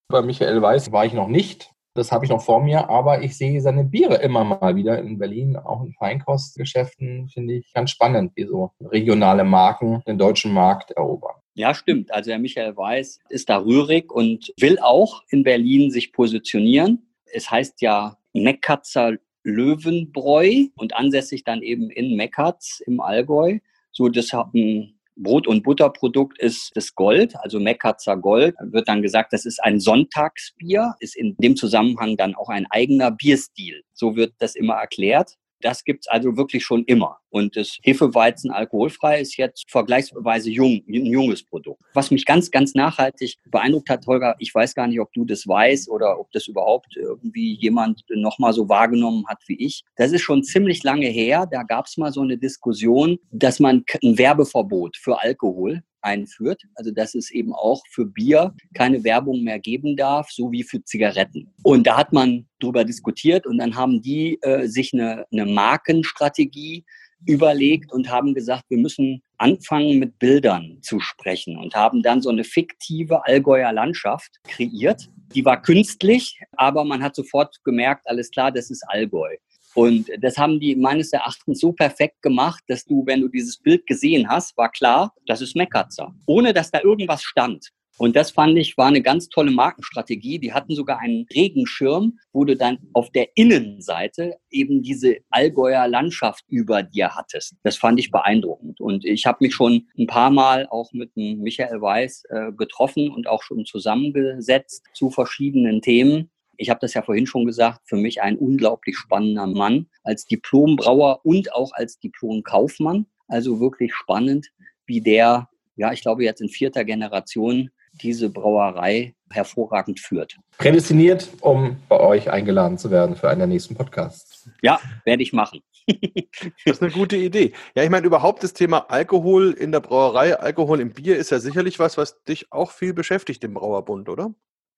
Bei 0.09 0.23
Michael 0.23 0.63
Weiß 0.63 0.93
war 0.93 1.05
ich 1.05 1.13
noch 1.13 1.27
nicht. 1.27 1.73
Das 1.97 2.13
habe 2.13 2.25
ich 2.25 2.31
noch 2.31 2.43
vor 2.43 2.61
mir, 2.61 2.89
aber 2.89 3.23
ich 3.23 3.37
sehe 3.37 3.61
seine 3.61 3.85
Biere 3.85 4.17
immer 4.17 4.45
mal 4.45 4.77
wieder 4.77 4.99
in 5.01 5.19
Berlin, 5.19 5.57
auch 5.57 5.83
in 5.85 5.93
Feinkostgeschäften, 5.93 7.29
finde 7.29 7.55
ich 7.55 7.73
ganz 7.73 7.91
spannend, 7.91 8.33
wie 8.35 8.47
so 8.47 8.73
regionale 8.81 9.45
Marken 9.45 10.03
den 10.07 10.19
deutschen 10.19 10.53
Markt 10.53 10.91
erobern. 10.93 11.37
Ja, 11.55 11.73
stimmt. 11.73 12.13
Also 12.13 12.31
der 12.31 12.41
Michael 12.41 12.77
Weiß 12.77 13.21
ist 13.29 13.49
da 13.49 13.59
rührig 13.59 14.11
und 14.13 14.53
will 14.59 14.79
auch 14.81 15.23
in 15.29 15.45
Berlin 15.45 15.91
sich 15.93 16.13
positionieren 16.13 17.07
es 17.35 17.51
heißt 17.51 17.81
ja 17.83 18.17
Meckatzer 18.33 19.17
Löwenbräu 19.45 20.69
und 20.77 20.97
ansässig 20.97 21.45
dann 21.45 21.63
eben 21.63 21.91
in 21.91 22.17
Meckatz 22.17 22.81
im 22.87 23.01
Allgäu. 23.01 23.59
So, 23.93 24.09
das 24.09 24.33
ein 24.33 24.99
Brot- 25.17 25.47
und 25.47 25.63
Butterprodukt 25.63 26.39
ist 26.39 26.73
das 26.75 26.95
Gold, 26.95 27.37
also 27.37 27.61
Meckatzer 27.61 28.17
Gold. 28.17 28.57
Wird 28.61 28.89
dann 28.89 29.03
gesagt, 29.03 29.33
das 29.33 29.45
ist 29.45 29.63
ein 29.63 29.79
Sonntagsbier, 29.79 30.95
ist 30.99 31.17
in 31.17 31.37
dem 31.37 31.57
Zusammenhang 31.57 32.17
dann 32.17 32.35
auch 32.35 32.49
ein 32.49 32.67
eigener 32.71 33.11
Bierstil. 33.13 33.83
So 33.93 34.17
wird 34.17 34.35
das 34.39 34.57
immer 34.57 34.75
erklärt. 34.75 35.37
Das 35.61 35.85
gibt's 35.85 36.09
also 36.09 36.37
wirklich 36.37 36.65
schon 36.65 36.85
immer. 36.85 37.19
Und 37.35 37.57
das 37.57 37.79
Hefeweizen 37.83 38.53
alkoholfrei 38.53 39.21
ist 39.21 39.37
jetzt 39.39 39.69
vergleichsweise 39.69 40.51
jung, 40.51 40.85
ein 40.89 41.05
junges 41.05 41.43
Produkt. 41.43 41.83
Was 41.93 42.13
mich 42.13 42.27
ganz, 42.27 42.53
ganz 42.53 42.77
nachhaltig 42.77 43.39
beeindruckt 43.51 43.91
hat, 43.91 44.07
Holger, 44.07 44.37
ich 44.39 44.55
weiß 44.55 44.77
gar 44.77 44.87
nicht, 44.87 45.01
ob 45.01 45.13
du 45.13 45.25
das 45.25 45.45
weißt 45.45 45.91
oder 45.91 46.21
ob 46.21 46.31
das 46.31 46.47
überhaupt 46.47 46.97
irgendwie 46.97 47.55
jemand 47.61 48.05
nochmal 48.09 48.53
so 48.53 48.69
wahrgenommen 48.69 49.27
hat 49.27 49.43
wie 49.49 49.57
ich. 49.57 49.83
Das 49.97 50.13
ist 50.13 50.23
schon 50.23 50.45
ziemlich 50.45 50.85
lange 50.85 51.09
her. 51.09 51.49
Da 51.51 51.65
gab's 51.65 51.97
mal 51.97 52.13
so 52.13 52.21
eine 52.21 52.39
Diskussion, 52.39 53.19
dass 53.33 53.59
man 53.59 53.85
ein 54.05 54.17
Werbeverbot 54.17 54.97
für 54.97 55.21
Alkohol 55.21 55.83
einführt. 56.03 56.63
Also 56.77 56.93
dass 56.93 57.17
es 57.17 57.33
eben 57.33 57.53
auch 57.53 57.83
für 57.91 58.07
Bier 58.07 58.55
keine 58.75 59.03
Werbung 59.03 59.43
mehr 59.43 59.59
geben 59.59 59.97
darf, 59.97 60.31
so 60.31 60.53
wie 60.53 60.63
für 60.63 60.85
Zigaretten. 60.85 61.53
Und 61.65 61.87
da 61.87 61.97
hat 61.97 62.13
man 62.13 62.47
drüber 62.61 62.85
diskutiert 62.85 63.45
und 63.47 63.59
dann 63.59 63.75
haben 63.75 64.03
die 64.03 64.39
äh, 64.43 64.69
sich 64.69 64.93
eine, 64.93 65.27
eine 65.33 65.47
Markenstrategie 65.47 66.85
überlegt 67.27 67.93
und 67.93 68.11
haben 68.11 68.35
gesagt, 68.35 68.65
wir 68.69 68.79
müssen 68.79 69.23
anfangen 69.39 69.99
mit 69.99 70.19
Bildern 70.19 70.79
zu 70.83 71.01
sprechen 71.01 71.57
und 71.57 71.75
haben 71.75 72.03
dann 72.03 72.23
so 72.23 72.31
eine 72.31 72.45
fiktive 72.45 73.25
Allgäuer 73.27 73.73
Landschaft 73.73 74.39
kreiert. 74.45 75.09
Die 75.35 75.45
war 75.45 75.61
künstlich, 75.61 76.41
aber 76.57 76.85
man 76.85 77.03
hat 77.03 77.17
sofort 77.17 77.57
gemerkt, 77.65 78.07
alles 78.07 78.31
klar, 78.31 78.53
das 78.53 78.71
ist 78.71 78.85
Allgäu. 78.89 79.37
Und 79.75 80.09
das 80.21 80.39
haben 80.39 80.61
die 80.61 80.77
meines 80.77 81.13
Erachtens 81.13 81.59
so 81.61 81.73
perfekt 81.73 82.23
gemacht, 82.23 82.63
dass 82.69 82.85
du, 82.85 83.05
wenn 83.07 83.21
du 83.21 83.29
dieses 83.29 83.59
Bild 83.59 83.87
gesehen 83.87 84.29
hast, 84.29 84.57
war 84.57 84.71
klar, 84.71 85.13
das 85.27 85.41
ist 85.41 85.57
Mekatzer. 85.57 86.15
Ohne 86.27 86.53
dass 86.53 86.71
da 86.71 86.81
irgendwas 86.81 87.23
stand. 87.23 87.71
Und 87.97 88.17
das 88.17 88.33
fand 88.33 88.59
ich 88.59 88.77
war 88.77 88.89
eine 88.89 89.03
ganz 89.03 89.29
tolle 89.29 89.51
Markenstrategie. 89.51 90.39
Die 90.39 90.53
hatten 90.53 90.75
sogar 90.75 90.99
einen 90.99 91.27
Regenschirm, 91.33 92.19
wo 92.33 92.45
du 92.45 92.57
dann 92.57 92.79
auf 92.93 93.11
der 93.11 93.29
Innenseite 93.37 94.37
eben 94.51 94.83
diese 94.83 95.19
Allgäuer 95.31 95.87
Landschaft 95.87 96.45
über 96.49 96.83
dir 96.83 97.15
hattest. 97.15 97.55
Das 97.63 97.77
fand 97.77 98.01
ich 98.01 98.11
beeindruckend. 98.11 98.81
Und 98.81 99.05
ich 99.05 99.27
habe 99.27 99.39
mich 99.41 99.55
schon 99.55 99.87
ein 99.97 100.07
paar 100.07 100.31
Mal 100.31 100.67
auch 100.71 100.93
mit 100.93 101.17
Michael 101.17 101.81
Weiß 101.81 102.25
äh, 102.31 102.53
getroffen 102.53 103.11
und 103.11 103.29
auch 103.29 103.43
schon 103.43 103.65
zusammengesetzt 103.65 104.85
zu 104.93 105.11
verschiedenen 105.11 105.81
Themen. 105.81 106.31
Ich 106.57 106.71
habe 106.71 106.81
das 106.81 106.95
ja 106.95 107.03
vorhin 107.03 107.27
schon 107.27 107.47
gesagt, 107.47 107.81
für 107.85 107.97
mich 107.97 108.23
ein 108.23 108.37
unglaublich 108.37 108.97
spannender 108.97 109.47
Mann 109.47 109.87
als 110.03 110.25
Diplombrauer 110.25 111.21
und 111.25 111.53
auch 111.53 111.73
als 111.73 111.99
Diplomkaufmann. 111.99 113.07
Also 113.27 113.61
wirklich 113.61 113.95
spannend, 113.95 114.51
wie 114.87 115.01
der 115.01 115.49
ja, 115.77 115.93
ich 115.93 116.03
glaube 116.03 116.25
jetzt 116.25 116.41
in 116.41 116.49
vierter 116.49 116.85
Generation 116.85 117.71
diese 118.03 118.31
Brauerei 118.31 119.15
hervorragend 119.31 120.01
führt. 120.01 120.37
Prädestiniert, 120.59 121.29
um 121.41 121.77
bei 121.89 121.99
euch 121.99 122.31
eingeladen 122.31 122.79
zu 122.79 122.91
werden 122.91 123.17
für 123.17 123.29
einen 123.29 123.41
der 123.41 123.49
nächsten 123.49 123.75
Podcasts. 123.75 124.49
Ja, 124.63 124.81
werde 125.05 125.23
ich 125.23 125.33
machen. 125.33 125.61
das 125.87 126.77
ist 126.77 126.83
eine 126.83 126.93
gute 126.93 127.17
Idee. 127.17 127.53
Ja, 127.75 127.83
ich 127.83 127.91
meine, 127.91 128.07
überhaupt 128.07 128.43
das 128.43 128.53
Thema 128.53 128.91
Alkohol 128.91 129.53
in 129.53 129.73
der 129.73 129.81
Brauerei, 129.81 130.39
Alkohol 130.39 130.81
im 130.81 130.93
Bier 130.93 131.17
ist 131.17 131.31
ja 131.31 131.39
sicherlich 131.39 131.79
was, 131.79 131.99
was 131.99 132.23
dich 132.25 132.53
auch 132.53 132.71
viel 132.71 132.95
beschäftigt 132.95 133.45
im 133.45 133.55
Brauerbund, 133.55 134.09
oder? 134.09 134.33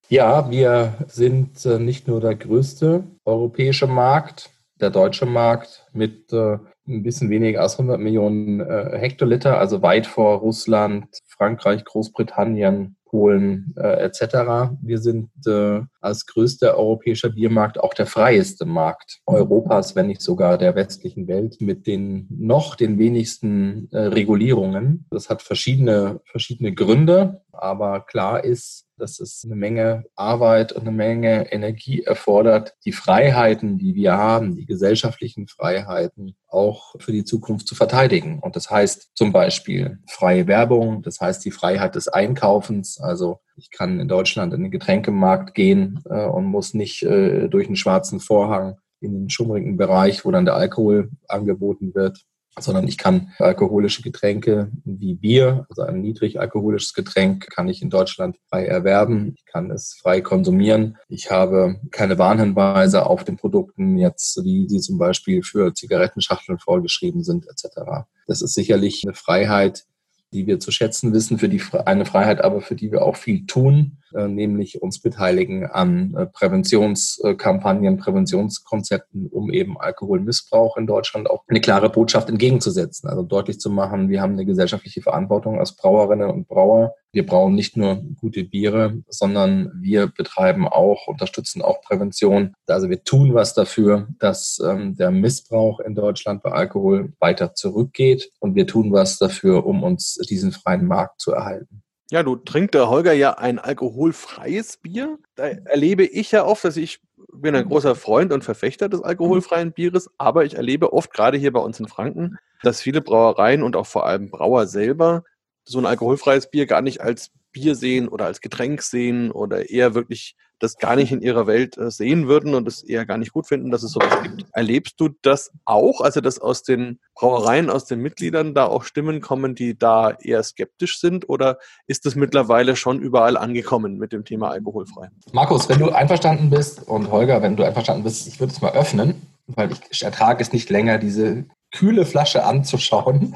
Ja, 0.09 0.49
wir 0.49 0.95
sind 1.07 1.65
äh, 1.65 1.79
nicht 1.79 2.07
nur 2.07 2.21
der 2.21 2.35
größte 2.35 3.03
europäische 3.25 3.87
Markt, 3.87 4.51
der 4.79 4.89
deutsche 4.89 5.25
Markt 5.25 5.85
mit 5.91 6.31
äh, 6.31 6.57
ein 6.87 7.03
bisschen 7.03 7.29
weniger 7.29 7.61
als 7.61 7.73
100 7.73 7.99
Millionen 7.99 8.61
äh, 8.61 8.97
Hektoliter, 8.97 9.59
also 9.59 9.81
weit 9.81 10.07
vor 10.07 10.37
Russland, 10.39 11.07
Frankreich, 11.27 11.83
Großbritannien, 11.83 12.96
Polen 13.09 13.73
äh, 13.77 14.03
etc. 14.03 14.75
Wir 14.81 14.99
sind 14.99 15.29
äh, 15.45 15.81
als 16.01 16.25
größter 16.25 16.77
europäischer 16.77 17.29
Biermarkt 17.29 17.79
auch 17.79 17.93
der 17.93 18.05
freieste 18.05 18.65
Markt 18.65 19.19
Europas, 19.25 19.95
wenn 19.95 20.07
nicht 20.07 20.21
sogar 20.21 20.57
der 20.57 20.75
westlichen 20.75 21.27
Welt, 21.27 21.57
mit 21.59 21.87
den 21.87 22.27
noch 22.29 22.75
den 22.75 22.99
wenigsten 22.99 23.89
äh, 23.91 23.99
Regulierungen. 23.99 25.05
Das 25.09 25.29
hat 25.29 25.41
verschiedene, 25.41 26.21
verschiedene 26.25 26.73
Gründe, 26.73 27.41
aber 27.51 28.01
klar 28.01 28.43
ist, 28.43 28.86
dass 28.97 29.19
es 29.19 29.43
eine 29.45 29.55
Menge 29.55 30.05
Arbeit 30.15 30.73
und 30.73 30.81
eine 30.81 30.91
Menge 30.91 31.51
Energie 31.51 32.03
erfordert, 32.03 32.75
die 32.85 32.91
Freiheiten, 32.91 33.77
die 33.77 33.95
wir 33.95 34.13
haben, 34.13 34.55
die 34.55 34.65
gesellschaftlichen 34.65 35.47
Freiheiten 35.47 36.35
auch 36.47 36.95
für 36.99 37.11
die 37.11 37.23
Zukunft 37.23 37.67
zu 37.67 37.75
verteidigen. 37.75 38.39
Und 38.39 38.55
das 38.55 38.69
heißt 38.69 39.11
zum 39.13 39.31
Beispiel 39.31 39.99
freie 40.09 40.47
Werbung, 40.47 41.03
das 41.03 41.19
heißt 41.19 41.43
die 41.45 41.51
Freiheit 41.51 41.95
des 41.95 42.07
Einkaufens. 42.07 42.99
Also 42.99 43.39
ich 43.55 43.71
kann 43.71 43.99
in 43.99 44.07
Deutschland 44.07 44.53
in 44.53 44.63
den 44.63 44.71
Getränkemarkt 44.71 45.53
gehen 45.53 46.01
äh, 46.09 46.25
und 46.25 46.45
muss 46.45 46.73
nicht 46.73 47.03
äh, 47.03 47.47
durch 47.47 47.67
einen 47.67 47.75
schwarzen 47.75 48.19
Vorhang 48.19 48.77
in 48.99 49.13
den 49.13 49.29
schummrigen 49.29 49.77
Bereich, 49.77 50.25
wo 50.25 50.31
dann 50.31 50.45
der 50.45 50.55
Alkohol 50.55 51.11
angeboten 51.27 51.93
wird, 51.93 52.25
sondern 52.59 52.87
ich 52.87 52.97
kann 52.97 53.31
alkoholische 53.39 54.01
Getränke 54.01 54.71
wie 54.83 55.15
Bier, 55.15 55.65
also 55.69 55.83
ein 55.83 56.01
niedrig 56.01 56.39
alkoholisches 56.39 56.93
Getränk, 56.93 57.47
kann 57.49 57.67
ich 57.67 57.81
in 57.81 57.89
Deutschland 57.89 58.37
frei 58.49 58.65
erwerben. 58.65 59.35
Ich 59.37 59.45
kann 59.45 59.71
es 59.71 59.97
frei 60.01 60.21
konsumieren. 60.21 60.97
Ich 61.07 61.31
habe 61.31 61.79
keine 61.91 62.17
Warnhinweise 62.17 63.05
auf 63.05 63.23
den 63.23 63.37
Produkten 63.37 63.97
jetzt, 63.97 64.43
wie 64.43 64.67
sie 64.67 64.79
zum 64.79 64.97
Beispiel 64.97 65.43
für 65.43 65.73
Zigarettenschachteln 65.73 66.59
vorgeschrieben 66.59 67.23
sind, 67.23 67.47
etc. 67.47 68.05
Das 68.25 68.41
ist 68.41 68.53
sicherlich 68.53 69.03
eine 69.05 69.13
Freiheit, 69.13 69.85
die 70.33 70.45
wir 70.45 70.59
zu 70.59 70.71
schätzen 70.71 71.13
wissen, 71.13 71.39
für 71.39 71.49
die 71.49 71.61
eine 71.85 72.05
Freiheit, 72.05 72.41
aber 72.41 72.61
für 72.61 72.75
die 72.75 72.91
wir 72.91 73.03
auch 73.03 73.15
viel 73.15 73.45
tun, 73.45 73.99
nämlich 74.27 74.81
uns 74.81 74.99
beteiligen 74.99 75.65
an 75.65 76.13
äh, 76.15 76.25
Präventionskampagnen, 76.27 77.97
Präventionskonzepten, 77.97 79.27
um 79.27 79.51
eben 79.51 79.79
Alkoholmissbrauch 79.79 80.77
in 80.77 80.87
Deutschland 80.87 81.29
auch 81.29 81.43
eine 81.47 81.61
klare 81.61 81.89
Botschaft 81.89 82.29
entgegenzusetzen. 82.29 83.09
Also 83.09 83.23
deutlich 83.23 83.59
zu 83.59 83.69
machen, 83.69 84.09
wir 84.09 84.21
haben 84.21 84.33
eine 84.33 84.45
gesellschaftliche 84.45 85.01
Verantwortung 85.01 85.59
als 85.59 85.75
Brauerinnen 85.75 86.29
und 86.29 86.47
Brauer. 86.47 86.93
Wir 87.11 87.25
brauchen 87.25 87.55
nicht 87.55 87.77
nur 87.77 88.03
gute 88.19 88.43
Biere, 88.43 89.01
sondern 89.07 89.71
wir 89.81 90.07
betreiben 90.07 90.67
auch, 90.67 91.07
unterstützen 91.07 91.61
auch 91.61 91.81
Prävention. 91.81 92.53
Also 92.67 92.89
wir 92.89 93.03
tun 93.03 93.33
was 93.33 93.53
dafür, 93.53 94.07
dass 94.19 94.59
ähm, 94.63 94.95
der 94.95 95.11
Missbrauch 95.11 95.79
in 95.79 95.95
Deutschland 95.95 96.43
bei 96.43 96.51
Alkohol 96.51 97.13
weiter 97.19 97.55
zurückgeht 97.55 98.29
und 98.39 98.55
wir 98.55 98.67
tun 98.67 98.91
was 98.91 99.17
dafür, 99.17 99.65
um 99.65 99.83
uns 99.83 100.15
diesen 100.29 100.51
freien 100.51 100.85
Markt 100.85 101.21
zu 101.21 101.31
erhalten. 101.31 101.76
Ja, 102.09 102.23
du 102.23 102.37
trinkt 102.37 102.73
der 102.73 102.89
Holger 102.89 103.13
ja 103.13 103.37
ein 103.37 103.59
alkoholfreies 103.59 104.77
Bier. 104.77 105.17
Da 105.35 105.47
erlebe 105.47 106.05
ich 106.05 106.31
ja 106.31 106.45
oft, 106.45 106.63
dass 106.63 106.77
ich 106.77 107.01
bin 107.33 107.55
ein 107.55 107.67
großer 107.67 107.95
Freund 107.95 108.31
und 108.31 108.43
Verfechter 108.43 108.89
des 108.89 109.01
alkoholfreien 109.01 109.73
Bieres, 109.73 110.09
aber 110.17 110.45
ich 110.45 110.55
erlebe 110.55 110.93
oft, 110.93 111.13
gerade 111.13 111.37
hier 111.37 111.51
bei 111.51 111.59
uns 111.59 111.79
in 111.79 111.87
Franken, 111.87 112.37
dass 112.63 112.81
viele 112.81 113.01
Brauereien 113.01 113.61
und 113.61 113.75
auch 113.75 113.87
vor 113.87 114.05
allem 114.05 114.29
Brauer 114.29 114.67
selber 114.67 115.23
so 115.65 115.79
ein 115.79 115.85
alkoholfreies 115.85 116.49
Bier 116.49 116.65
gar 116.65 116.81
nicht 116.81 117.01
als 117.01 117.31
Bier 117.57 117.75
sehen 117.75 118.07
oder 118.07 118.25
als 118.25 118.41
Getränk 118.41 118.81
sehen 118.81 119.31
oder 119.31 119.69
eher 119.69 119.95
wirklich 119.95 120.35
das 120.59 120.77
gar 120.77 120.95
nicht 120.95 121.11
in 121.11 121.21
ihrer 121.21 121.47
Welt 121.47 121.77
äh, 121.77 121.91
sehen 121.91 122.27
würden 122.27 122.55
und 122.55 122.67
es 122.67 122.83
eher 122.83 123.05
gar 123.05 123.17
nicht 123.17 123.33
gut 123.33 123.47
finden, 123.47 123.71
dass 123.71 123.83
es 123.83 123.91
sowas 123.91 124.21
gibt. 124.23 124.45
Erlebst 124.53 124.99
du 124.99 125.09
das 125.21 125.51
auch? 125.65 126.01
Also, 126.01 126.21
dass 126.21 126.39
aus 126.39 126.63
den 126.63 126.99
Brauereien, 127.15 127.69
aus 127.69 127.85
den 127.85 127.99
Mitgliedern 127.99 128.53
da 128.53 128.65
auch 128.65 128.83
Stimmen 128.83 129.21
kommen, 129.21 129.55
die 129.55 129.77
da 129.77 130.11
eher 130.11 130.41
skeptisch 130.43 130.99
sind? 130.99 131.29
Oder 131.29 131.59
ist 131.85 132.05
das 132.05 132.15
mittlerweile 132.15 132.75
schon 132.75 132.99
überall 132.99 133.37
angekommen 133.37 133.97
mit 133.97 134.11
dem 134.11 134.25
Thema 134.25 134.49
alkoholfrei? 134.49 135.09
Markus, 135.31 135.69
wenn 135.69 135.79
du 135.79 135.89
einverstanden 135.89 136.49
bist 136.49 136.87
und 136.87 137.11
Holger, 137.11 137.41
wenn 137.41 137.55
du 137.55 137.63
einverstanden 137.63 138.03
bist, 138.03 138.27
ich 138.27 138.39
würde 138.39 138.53
es 138.53 138.61
mal 138.61 138.73
öffnen, 138.73 139.21
weil 139.47 139.69
ich 139.89 140.03
ertrage 140.03 140.41
es 140.41 140.53
nicht 140.53 140.69
länger, 140.69 140.97
diese 140.97 141.45
kühle 141.71 142.05
Flasche 142.05 142.43
anzuschauen 142.43 143.35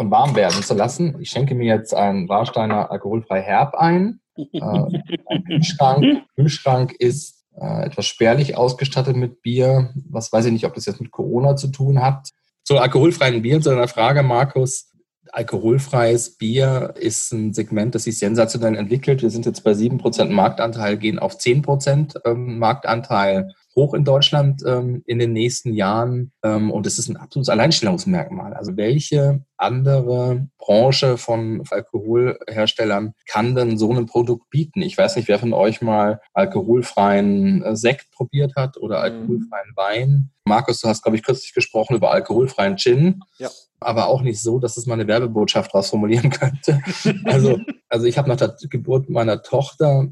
und 0.00 0.10
warm 0.10 0.34
werden 0.34 0.62
zu 0.62 0.72
lassen. 0.74 1.16
Ich 1.20 1.28
schenke 1.28 1.54
mir 1.54 1.66
jetzt 1.66 1.94
einen 1.94 2.28
Warsteiner 2.28 2.90
alkoholfrei 2.90 3.42
Herb 3.42 3.74
ein. 3.74 4.20
Äh, 4.34 4.60
ein 4.60 5.44
Kühlschrank. 5.44 6.22
Kühlschrank 6.34 6.92
ist 6.98 7.44
äh, 7.54 7.84
etwas 7.84 8.06
spärlich 8.06 8.56
ausgestattet 8.56 9.14
mit 9.14 9.42
Bier. 9.42 9.92
Was 10.08 10.32
weiß 10.32 10.46
ich 10.46 10.52
nicht, 10.52 10.64
ob 10.64 10.74
das 10.74 10.86
jetzt 10.86 11.02
mit 11.02 11.10
Corona 11.10 11.54
zu 11.54 11.68
tun 11.68 12.00
hat. 12.00 12.30
Zu 12.64 12.78
alkoholfreien 12.78 13.42
Bieren, 13.42 13.62
zu 13.62 13.70
einer 13.70 13.88
Frage, 13.88 14.22
Markus. 14.22 14.90
Alkoholfreies 15.32 16.38
Bier 16.38 16.94
ist 16.98 17.30
ein 17.32 17.52
Segment, 17.52 17.94
das 17.94 18.04
sich 18.04 18.18
sensationell 18.18 18.76
entwickelt. 18.76 19.20
Wir 19.20 19.30
sind 19.30 19.44
jetzt 19.44 19.62
bei 19.64 19.72
7% 19.72 20.30
Marktanteil, 20.30 20.96
gehen 20.96 21.18
auf 21.18 21.36
10% 21.36 22.16
ähm, 22.24 22.58
Marktanteil 22.58 23.52
hoch 23.76 23.94
in 23.94 24.04
Deutschland 24.04 24.62
ähm, 24.66 25.02
in 25.06 25.18
den 25.18 25.32
nächsten 25.32 25.74
Jahren. 25.74 26.32
Ähm, 26.42 26.70
und 26.70 26.86
es 26.86 26.98
ist 26.98 27.08
ein 27.08 27.16
absolutes 27.16 27.48
Alleinstellungsmerkmal. 27.48 28.54
Also 28.54 28.76
welche 28.76 29.44
andere 29.56 30.48
Branche 30.58 31.16
von 31.16 31.62
Alkoholherstellern 31.70 33.14
kann 33.26 33.54
denn 33.54 33.78
so 33.78 33.92
ein 33.92 34.06
Produkt 34.06 34.50
bieten? 34.50 34.82
Ich 34.82 34.98
weiß 34.98 35.16
nicht, 35.16 35.28
wer 35.28 35.38
von 35.38 35.52
euch 35.52 35.82
mal 35.82 36.20
alkoholfreien 36.32 37.62
äh, 37.62 37.76
Sekt 37.76 38.10
probiert 38.10 38.54
hat 38.56 38.76
oder 38.76 38.98
mhm. 38.98 39.04
alkoholfreien 39.04 39.72
Wein. 39.76 40.30
Markus, 40.44 40.80
du 40.80 40.88
hast, 40.88 41.02
glaube 41.02 41.16
ich, 41.16 41.22
kürzlich 41.22 41.54
gesprochen 41.54 41.96
über 41.96 42.10
alkoholfreien 42.10 42.76
Gin. 42.76 43.20
Ja. 43.38 43.50
Aber 43.78 44.08
auch 44.08 44.20
nicht 44.22 44.42
so, 44.42 44.58
dass 44.58 44.76
es 44.76 44.86
mal 44.86 44.94
eine 44.94 45.06
Werbebotschaft 45.06 45.72
daraus 45.72 45.90
formulieren 45.90 46.30
könnte. 46.30 46.82
Also, 47.24 47.60
also 47.88 48.06
ich 48.06 48.18
habe 48.18 48.28
nach 48.28 48.36
der 48.36 48.54
Geburt 48.68 49.08
meiner 49.08 49.42
Tochter 49.42 50.08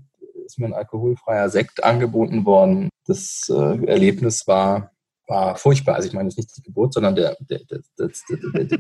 ist 0.49 0.59
mir 0.59 0.67
ein 0.67 0.75
alkoholfreier 0.75 1.49
Sekt 1.51 1.85
angeboten 1.85 2.45
worden. 2.45 2.89
Das 3.07 3.49
äh, 3.51 3.85
Erlebnis 3.87 4.47
war, 4.47 4.91
war 5.27 5.57
furchtbar. 5.57 5.95
Also 5.95 6.09
ich 6.09 6.15
meine, 6.15 6.29
es 6.29 6.35
ist 6.35 6.39
nicht 6.39 6.57
die 6.57 6.63
Geburt, 6.63 6.95
sondern 6.95 7.15
der, 7.15 7.37
der, 7.41 7.61
der, 7.71 7.81
das, 7.97 8.25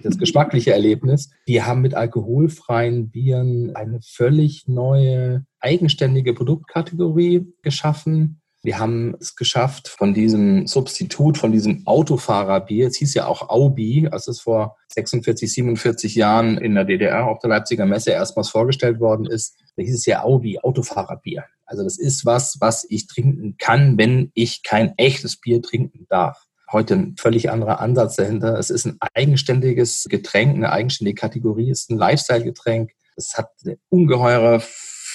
das 0.02 0.18
geschmackliche 0.18 0.72
Erlebnis. 0.72 1.30
Wir 1.46 1.66
haben 1.66 1.82
mit 1.82 1.94
alkoholfreien 1.94 3.10
Bieren 3.10 3.76
eine 3.76 4.00
völlig 4.02 4.66
neue, 4.66 5.44
eigenständige 5.60 6.34
Produktkategorie 6.34 7.52
geschaffen. 7.62 8.40
Wir 8.62 8.80
haben 8.80 9.14
es 9.20 9.36
geschafft, 9.36 9.86
von 9.88 10.14
diesem 10.14 10.66
Substitut, 10.66 11.38
von 11.38 11.52
diesem 11.52 11.86
Autofahrerbier, 11.86 12.88
es 12.88 12.96
hieß 12.96 13.14
ja 13.14 13.26
auch 13.26 13.48
Aubi, 13.48 14.08
als 14.10 14.26
es 14.26 14.40
vor 14.40 14.76
46, 14.88 15.52
47 15.52 16.16
Jahren 16.16 16.58
in 16.58 16.74
der 16.74 16.84
DDR 16.84 17.28
auf 17.28 17.38
der 17.38 17.50
Leipziger 17.50 17.86
Messe 17.86 18.10
erstmals 18.10 18.48
vorgestellt 18.48 18.98
worden 18.98 19.26
ist, 19.26 19.54
da 19.76 19.84
hieß 19.84 19.94
es 19.94 20.06
ja 20.06 20.24
Aubi, 20.24 20.58
Autofahrerbier. 20.58 21.44
Also 21.68 21.84
das 21.84 21.98
ist 21.98 22.24
was, 22.24 22.56
was 22.60 22.86
ich 22.88 23.06
trinken 23.06 23.56
kann, 23.58 23.98
wenn 23.98 24.30
ich 24.32 24.62
kein 24.62 24.94
echtes 24.96 25.38
Bier 25.38 25.60
trinken 25.60 26.06
darf. 26.08 26.46
Heute 26.72 26.94
ein 26.94 27.16
völlig 27.18 27.50
anderer 27.50 27.80
Ansatz 27.80 28.16
dahinter. 28.16 28.58
Es 28.58 28.70
ist 28.70 28.86
ein 28.86 28.96
eigenständiges 29.14 30.06
Getränk, 30.08 30.56
eine 30.56 30.72
eigenständige 30.72 31.20
Kategorie, 31.20 31.70
es 31.70 31.82
ist 31.82 31.90
ein 31.90 31.98
Lifestyle-Getränk. 31.98 32.92
Es 33.16 33.36
hat 33.36 33.50
eine 33.64 33.78
ungeheure 33.90 34.62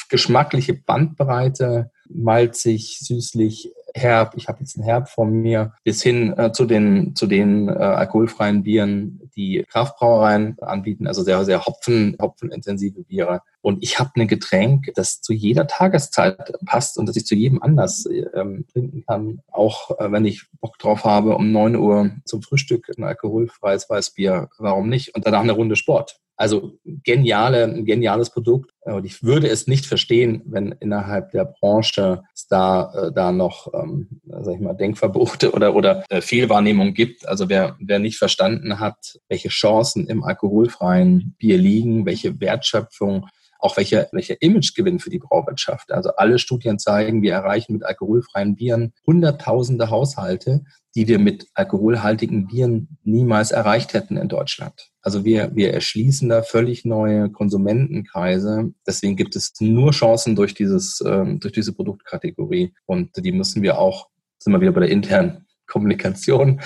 geschmackliche 0.09 0.75
Bandbreite, 0.75 1.91
malzig, 2.07 2.99
süßlich, 2.99 3.71
herb. 3.93 4.33
Ich 4.35 4.47
habe 4.47 4.59
jetzt 4.59 4.75
einen 4.75 4.85
Herb 4.85 5.09
von 5.09 5.31
mir, 5.31 5.73
bis 5.83 6.01
hin 6.01 6.37
äh, 6.37 6.51
zu 6.51 6.65
den, 6.65 7.15
zu 7.15 7.27
den 7.27 7.69
äh, 7.69 7.71
alkoholfreien 7.71 8.63
Bieren, 8.63 9.29
die 9.35 9.65
Kraftbrauereien 9.69 10.57
anbieten, 10.61 11.07
also 11.07 11.23
sehr, 11.23 11.43
sehr 11.45 11.65
Hopfen, 11.65 12.17
hopfenintensive 12.21 13.03
Biere. 13.03 13.41
Und 13.61 13.81
ich 13.81 13.99
habe 13.99 14.11
ein 14.15 14.27
Getränk, 14.27 14.91
das 14.95 15.21
zu 15.21 15.33
jeder 15.33 15.67
Tageszeit 15.67 16.53
passt 16.65 16.97
und 16.97 17.07
das 17.07 17.15
ich 17.15 17.25
zu 17.25 17.35
jedem 17.35 17.61
anders 17.61 18.07
ähm, 18.33 18.65
trinken 18.71 19.03
kann. 19.07 19.41
Auch 19.51 19.97
äh, 19.99 20.11
wenn 20.11 20.25
ich 20.25 20.45
Bock 20.59 20.77
drauf 20.79 21.05
habe, 21.05 21.35
um 21.35 21.51
neun 21.51 21.75
Uhr 21.75 22.11
zum 22.25 22.41
Frühstück 22.41 22.89
ein 22.97 23.03
alkoholfreies 23.03 23.89
Weißbier, 23.89 24.49
warum 24.57 24.89
nicht? 24.89 25.15
Und 25.15 25.25
danach 25.25 25.41
eine 25.41 25.53
Runde 25.53 25.75
Sport. 25.75 26.19
Also 26.35 26.79
geniale, 26.85 27.83
geniales 27.83 28.29
Produkt. 28.29 28.71
Und 28.81 29.05
ich 29.05 29.23
würde 29.23 29.47
es 29.47 29.67
nicht 29.67 29.85
verstehen, 29.85 30.41
wenn 30.45 30.71
innerhalb 30.79 31.31
der 31.31 31.45
Branche 31.45 32.23
es 32.33 32.47
da, 32.47 32.91
äh, 32.93 33.11
da 33.13 33.31
noch, 33.31 33.71
ähm, 33.73 34.21
sag 34.25 34.55
ich 34.55 34.59
mal, 34.59 34.73
Denkverbote 34.73 35.51
oder, 35.51 35.75
oder 35.75 36.03
äh, 36.09 36.21
Fehlwahrnehmung 36.21 36.93
gibt. 36.93 37.27
Also 37.27 37.49
wer, 37.49 37.77
wer 37.79 37.99
nicht 37.99 38.17
verstanden 38.17 38.79
hat, 38.79 39.19
welche 39.29 39.49
Chancen 39.49 40.07
im 40.07 40.23
alkoholfreien 40.23 41.35
Bier 41.37 41.57
liegen, 41.57 42.05
welche 42.05 42.39
Wertschöpfung 42.39 43.27
auch 43.63 43.77
welcher 43.77 44.09
welche 44.11 44.33
Imagegewinn 44.33 44.99
für 44.99 45.09
die 45.09 45.19
Brauwirtschaft. 45.19 45.91
Also 45.91 46.15
alle 46.15 46.37
Studien 46.37 46.79
zeigen, 46.79 47.21
wir 47.21 47.33
erreichen 47.33 47.73
mit 47.73 47.83
alkoholfreien 47.83 48.55
Bieren 48.55 48.93
hunderttausende 49.05 49.89
Haushalte, 49.89 50.65
die 50.95 51.07
wir 51.07 51.17
mit 51.17 51.47
alkoholhaltigen 51.53 52.47
Bieren 52.47 52.97
niemals 53.03 53.51
erreicht 53.51 53.93
hätten 53.93 54.17
in 54.17 54.27
Deutschland. 54.27 54.91
Also 55.01 55.23
wir, 55.23 55.55
wir 55.55 55.73
erschließen 55.73 56.27
da 56.29 56.43
völlig 56.43 56.83
neue 56.83 57.29
Konsumentenkreise. 57.29 58.73
Deswegen 58.85 59.15
gibt 59.15 59.35
es 59.35 59.53
nur 59.59 59.91
Chancen 59.91 60.35
durch 60.35 60.53
dieses, 60.53 61.01
ähm, 61.05 61.39
durch 61.39 61.53
diese 61.53 61.73
Produktkategorie. 61.73 62.73
Und 62.85 63.11
die 63.15 63.31
müssen 63.31 63.61
wir 63.61 63.79
auch, 63.79 64.09
sind 64.39 64.53
wir 64.53 64.61
wieder 64.61 64.73
bei 64.73 64.81
der 64.81 64.89
internen 64.89 65.45
Kommunikation, 65.67 66.59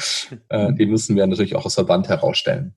äh, 0.50 0.74
die 0.74 0.88
müssen 0.88 1.16
wir 1.16 1.25
natürlich 1.27 1.56
auch 1.56 1.66
aus 1.66 1.75
Verband 1.75 2.10
herausstellen. 2.10 2.75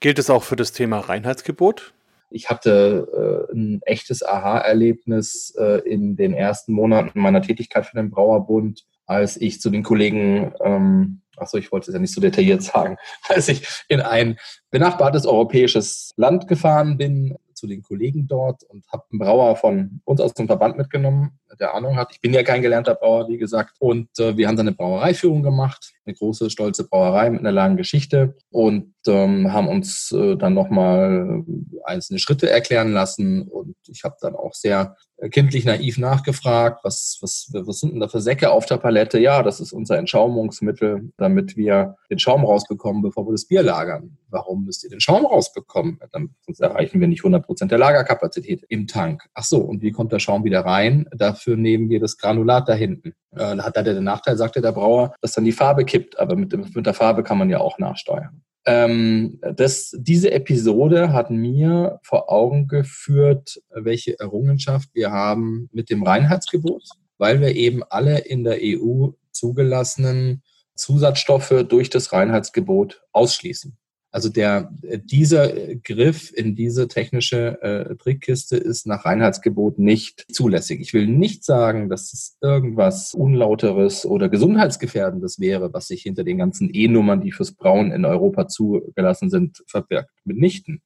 Gilt 0.00 0.18
es 0.18 0.30
auch 0.30 0.44
für 0.44 0.56
das 0.56 0.72
Thema 0.72 1.00
Reinheitsgebot? 1.00 1.94
Ich 2.30 2.50
hatte 2.50 3.48
äh, 3.50 3.54
ein 3.54 3.80
echtes 3.82 4.24
Aha-Erlebnis 4.24 5.54
äh, 5.58 5.80
in 5.88 6.16
den 6.16 6.34
ersten 6.34 6.72
Monaten 6.72 7.20
meiner 7.20 7.42
Tätigkeit 7.42 7.86
für 7.86 7.96
den 7.96 8.10
Brauerbund, 8.10 8.84
als 9.06 9.36
ich 9.36 9.60
zu 9.60 9.70
den 9.70 9.82
Kollegen, 9.82 10.52
ähm, 10.60 11.22
achso, 11.36 11.56
ich 11.58 11.70
wollte 11.70 11.90
es 11.90 11.94
ja 11.94 12.00
nicht 12.00 12.12
so 12.12 12.20
detailliert 12.20 12.62
sagen, 12.64 12.96
als 13.28 13.48
ich 13.48 13.66
in 13.88 14.00
ein 14.00 14.38
benachbartes 14.70 15.26
europäisches 15.26 16.12
Land 16.16 16.48
gefahren 16.48 16.96
bin, 16.96 17.36
zu 17.56 17.66
den 17.66 17.82
Kollegen 17.82 18.28
dort 18.28 18.62
und 18.64 18.84
habe 18.92 19.04
einen 19.10 19.18
Brauer 19.18 19.56
von 19.56 20.00
uns 20.04 20.20
aus 20.20 20.34
dem 20.34 20.46
Verband 20.46 20.76
mitgenommen, 20.76 21.38
der 21.58 21.74
Ahnung 21.74 21.96
hat. 21.96 22.12
Ich 22.12 22.20
bin 22.20 22.34
ja 22.34 22.42
kein 22.42 22.62
gelernter 22.62 22.94
Brauer, 22.94 23.28
wie 23.28 23.38
gesagt. 23.38 23.76
Und 23.78 24.18
äh, 24.18 24.36
wir 24.36 24.46
haben 24.46 24.56
dann 24.56 24.68
eine 24.68 24.76
Brauereiführung 24.76 25.42
gemacht, 25.42 25.94
eine 26.06 26.14
große, 26.14 26.50
stolze 26.50 26.86
Brauerei 26.88 27.30
mit 27.30 27.40
einer 27.40 27.52
langen 27.52 27.76
Geschichte 27.76 28.36
und 28.50 28.94
ähm, 29.06 29.52
haben 29.52 29.68
uns 29.68 30.12
äh, 30.12 30.36
dann 30.36 30.54
nochmal 30.54 31.44
einzelne 31.84 32.18
Schritte 32.18 32.50
erklären 32.50 32.92
lassen. 32.92 33.48
Und 33.48 33.76
ich 33.88 34.04
habe 34.04 34.16
dann 34.20 34.34
auch 34.34 34.54
sehr 34.54 34.96
äh, 35.18 35.28
kindlich 35.28 35.64
naiv 35.64 35.98
nachgefragt, 35.98 36.80
was, 36.82 37.18
was, 37.20 37.50
was 37.52 37.80
sind 37.80 37.92
denn 37.92 38.00
da 38.00 38.08
für 38.08 38.20
Säcke 38.20 38.50
auf 38.50 38.66
der 38.66 38.76
Palette? 38.76 39.18
Ja, 39.18 39.42
das 39.42 39.60
ist 39.60 39.72
unser 39.72 39.98
Entschaumungsmittel, 39.98 41.12
damit 41.16 41.56
wir 41.56 41.96
den 42.10 42.18
Schaum 42.18 42.44
rausbekommen, 42.44 43.02
bevor 43.02 43.26
wir 43.26 43.32
das 43.32 43.46
Bier 43.46 43.62
lagern. 43.62 44.18
Warum 44.28 44.64
müsst 44.64 44.84
ihr 44.84 44.90
den 44.90 45.00
Schaum 45.00 45.24
rausbekommen? 45.24 45.98
Dann, 46.12 46.30
sonst 46.44 46.60
erreichen 46.60 47.00
wir 47.00 47.08
nicht 47.08 47.20
100 47.20 47.44
Prozent 47.44 47.70
der 47.70 47.78
Lagerkapazität 47.78 48.64
im 48.68 48.86
Tank. 48.86 49.24
Ach 49.34 49.44
so, 49.44 49.58
und 49.58 49.82
wie 49.82 49.92
kommt 49.92 50.12
der 50.12 50.18
Schaum 50.18 50.44
wieder 50.44 50.60
rein? 50.60 51.06
Dafür 51.16 51.56
nehmen 51.56 51.88
wir 51.88 52.00
das 52.00 52.18
Granulat 52.18 52.68
da 52.68 52.74
hinten. 52.74 53.14
Äh, 53.32 53.56
da 53.56 53.64
hat 53.64 53.76
er 53.76 53.84
den 53.84 54.04
Nachteil, 54.04 54.36
sagte 54.36 54.60
der 54.60 54.72
Brauer, 54.72 55.14
dass 55.20 55.32
dann 55.32 55.44
die 55.44 55.52
Farbe 55.52 55.84
kippt. 55.84 55.95
Aber 56.18 56.36
mit, 56.36 56.74
mit 56.74 56.86
der 56.86 56.94
Farbe 56.94 57.22
kann 57.22 57.38
man 57.38 57.50
ja 57.50 57.58
auch 57.60 57.78
nachsteuern. 57.78 58.42
Ähm, 58.66 59.38
das, 59.54 59.94
diese 59.96 60.32
Episode 60.32 61.12
hat 61.12 61.30
mir 61.30 62.00
vor 62.02 62.30
Augen 62.32 62.66
geführt, 62.66 63.62
welche 63.70 64.18
Errungenschaft 64.18 64.90
wir 64.92 65.12
haben 65.12 65.68
mit 65.72 65.88
dem 65.88 66.02
Reinheitsgebot, 66.02 66.82
weil 67.16 67.40
wir 67.40 67.54
eben 67.54 67.82
alle 67.84 68.18
in 68.18 68.42
der 68.42 68.58
EU 68.60 69.10
zugelassenen 69.30 70.42
Zusatzstoffe 70.74 71.64
durch 71.68 71.90
das 71.90 72.12
Reinheitsgebot 72.12 73.02
ausschließen. 73.12 73.78
Also 74.16 74.30
der, 74.30 74.70
dieser 75.04 75.76
Griff 75.84 76.32
in 76.34 76.56
diese 76.56 76.88
technische 76.88 77.60
äh, 77.60 77.96
Trickkiste 77.96 78.56
ist 78.56 78.86
nach 78.86 79.04
Reinheitsgebot 79.04 79.78
nicht 79.78 80.24
zulässig. 80.32 80.80
Ich 80.80 80.94
will 80.94 81.06
nicht 81.06 81.44
sagen, 81.44 81.90
dass 81.90 82.14
es 82.14 82.38
irgendwas 82.40 83.12
Unlauteres 83.12 84.06
oder 84.06 84.30
Gesundheitsgefährdendes 84.30 85.38
wäre, 85.38 85.74
was 85.74 85.88
sich 85.88 86.00
hinter 86.00 86.24
den 86.24 86.38
ganzen 86.38 86.70
E-Nummern, 86.72 87.20
die 87.20 87.30
fürs 87.30 87.52
Brauen 87.52 87.92
in 87.92 88.06
Europa 88.06 88.48
zugelassen 88.48 89.28
sind, 89.28 89.62
verbirgt. 89.66 90.08
Mitnichten. 90.24 90.80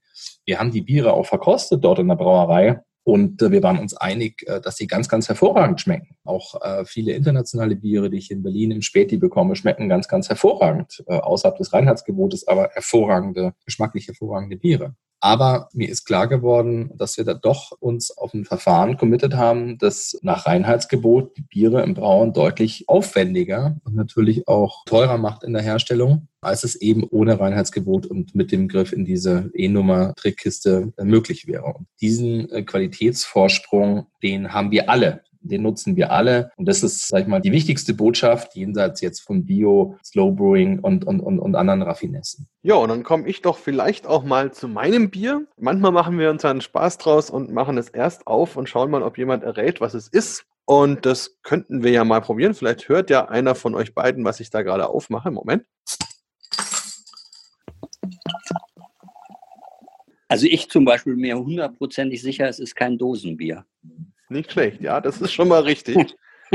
Wir 0.44 0.58
haben 0.58 0.72
die 0.72 0.82
Biere 0.82 1.12
auch 1.12 1.26
verkostet 1.26 1.84
dort 1.84 2.00
in 2.00 2.08
der 2.08 2.16
Brauerei 2.16 2.80
und 3.02 3.40
äh, 3.42 3.50
wir 3.50 3.62
waren 3.62 3.78
uns 3.78 3.96
einig, 3.96 4.46
äh, 4.46 4.60
dass 4.60 4.76
sie 4.76 4.86
ganz, 4.86 5.08
ganz 5.08 5.28
hervorragend 5.28 5.80
schmecken. 5.80 6.16
Auch 6.24 6.60
äh, 6.62 6.84
viele 6.84 7.12
internationale 7.12 7.76
Biere, 7.76 8.10
die 8.10 8.18
ich 8.18 8.30
in 8.30 8.42
Berlin 8.42 8.70
im 8.70 8.82
Späti 8.82 9.16
bekomme, 9.16 9.56
schmecken 9.56 9.88
ganz, 9.88 10.08
ganz 10.08 10.28
hervorragend. 10.28 11.02
außerhalb 11.06 11.56
des 11.56 11.72
Reinheitsgebotes, 11.72 12.46
aber 12.46 12.70
hervorragende, 12.72 13.54
geschmacklich 13.64 14.06
hervorragende 14.08 14.56
Biere. 14.56 14.94
Aber 15.20 15.68
mir 15.74 15.88
ist 15.88 16.06
klar 16.06 16.28
geworden, 16.28 16.90
dass 16.96 17.18
wir 17.18 17.24
da 17.24 17.34
doch 17.34 17.72
uns 17.78 18.10
auf 18.10 18.32
ein 18.32 18.46
Verfahren 18.46 18.96
committed 18.96 19.34
haben, 19.34 19.76
das 19.76 20.18
nach 20.22 20.46
Reinheitsgebot 20.46 21.36
die 21.36 21.42
Biere 21.42 21.82
im 21.82 21.92
Brauen 21.92 22.32
deutlich 22.32 22.88
aufwendiger 22.88 23.76
und 23.84 23.94
natürlich 23.94 24.48
auch 24.48 24.84
teurer 24.86 25.18
macht 25.18 25.44
in 25.44 25.52
der 25.52 25.62
Herstellung, 25.62 26.28
als 26.40 26.64
es 26.64 26.74
eben 26.74 27.04
ohne 27.04 27.38
Reinheitsgebot 27.38 28.06
und 28.06 28.34
mit 28.34 28.50
dem 28.50 28.66
Griff 28.66 28.92
in 28.92 29.04
diese 29.04 29.50
E-Nummer-Trickkiste 29.54 30.92
möglich 31.02 31.46
wäre. 31.46 31.64
Und 31.64 31.86
diesen 32.00 32.50
äh, 32.50 32.62
Qualitätsvorsprung, 32.62 34.06
den 34.22 34.54
haben 34.54 34.70
wir 34.70 34.88
alle 34.88 35.22
den 35.40 35.62
nutzen 35.62 35.96
wir 35.96 36.12
alle. 36.12 36.50
Und 36.56 36.66
das 36.66 36.82
ist, 36.82 37.08
sag 37.08 37.22
ich 37.22 37.26
mal, 37.26 37.40
die 37.40 37.52
wichtigste 37.52 37.94
Botschaft, 37.94 38.54
jenseits 38.54 39.00
jetzt 39.00 39.20
von 39.20 39.44
Bio, 39.44 39.96
Slow 40.04 40.32
Brewing 40.32 40.80
und, 40.80 41.06
und, 41.06 41.20
und, 41.20 41.38
und 41.38 41.54
anderen 41.54 41.82
Raffinessen. 41.82 42.46
Ja, 42.62 42.74
und 42.74 42.88
dann 42.88 43.02
komme 43.02 43.28
ich 43.28 43.42
doch 43.42 43.58
vielleicht 43.58 44.06
auch 44.06 44.22
mal 44.22 44.52
zu 44.52 44.68
meinem 44.68 45.10
Bier. 45.10 45.46
Manchmal 45.58 45.92
machen 45.92 46.18
wir 46.18 46.30
uns 46.30 46.44
einen 46.44 46.60
Spaß 46.60 46.98
draus 46.98 47.30
und 47.30 47.52
machen 47.52 47.78
es 47.78 47.88
erst 47.88 48.26
auf 48.26 48.56
und 48.56 48.68
schauen 48.68 48.90
mal, 48.90 49.02
ob 49.02 49.18
jemand 49.18 49.42
errät, 49.42 49.80
was 49.80 49.94
es 49.94 50.08
ist. 50.08 50.44
Und 50.66 51.04
das 51.04 51.38
könnten 51.42 51.82
wir 51.82 51.90
ja 51.90 52.04
mal 52.04 52.20
probieren. 52.20 52.54
Vielleicht 52.54 52.88
hört 52.88 53.10
ja 53.10 53.28
einer 53.28 53.54
von 53.54 53.74
euch 53.74 53.94
beiden, 53.94 54.24
was 54.24 54.40
ich 54.40 54.50
da 54.50 54.62
gerade 54.62 54.88
aufmache. 54.88 55.30
Moment. 55.30 55.64
Also 60.28 60.46
ich 60.46 60.70
zum 60.70 60.84
Beispiel 60.84 61.14
bin 61.14 61.22
mir 61.22 61.36
hundertprozentig 61.36 62.22
sicher, 62.22 62.48
es 62.48 62.60
ist 62.60 62.76
kein 62.76 62.98
Dosenbier. 62.98 63.66
Nicht 64.30 64.52
schlecht, 64.52 64.80
ja, 64.80 65.00
das 65.00 65.20
ist 65.20 65.32
schon 65.32 65.48
mal 65.48 65.62
richtig. 65.62 66.16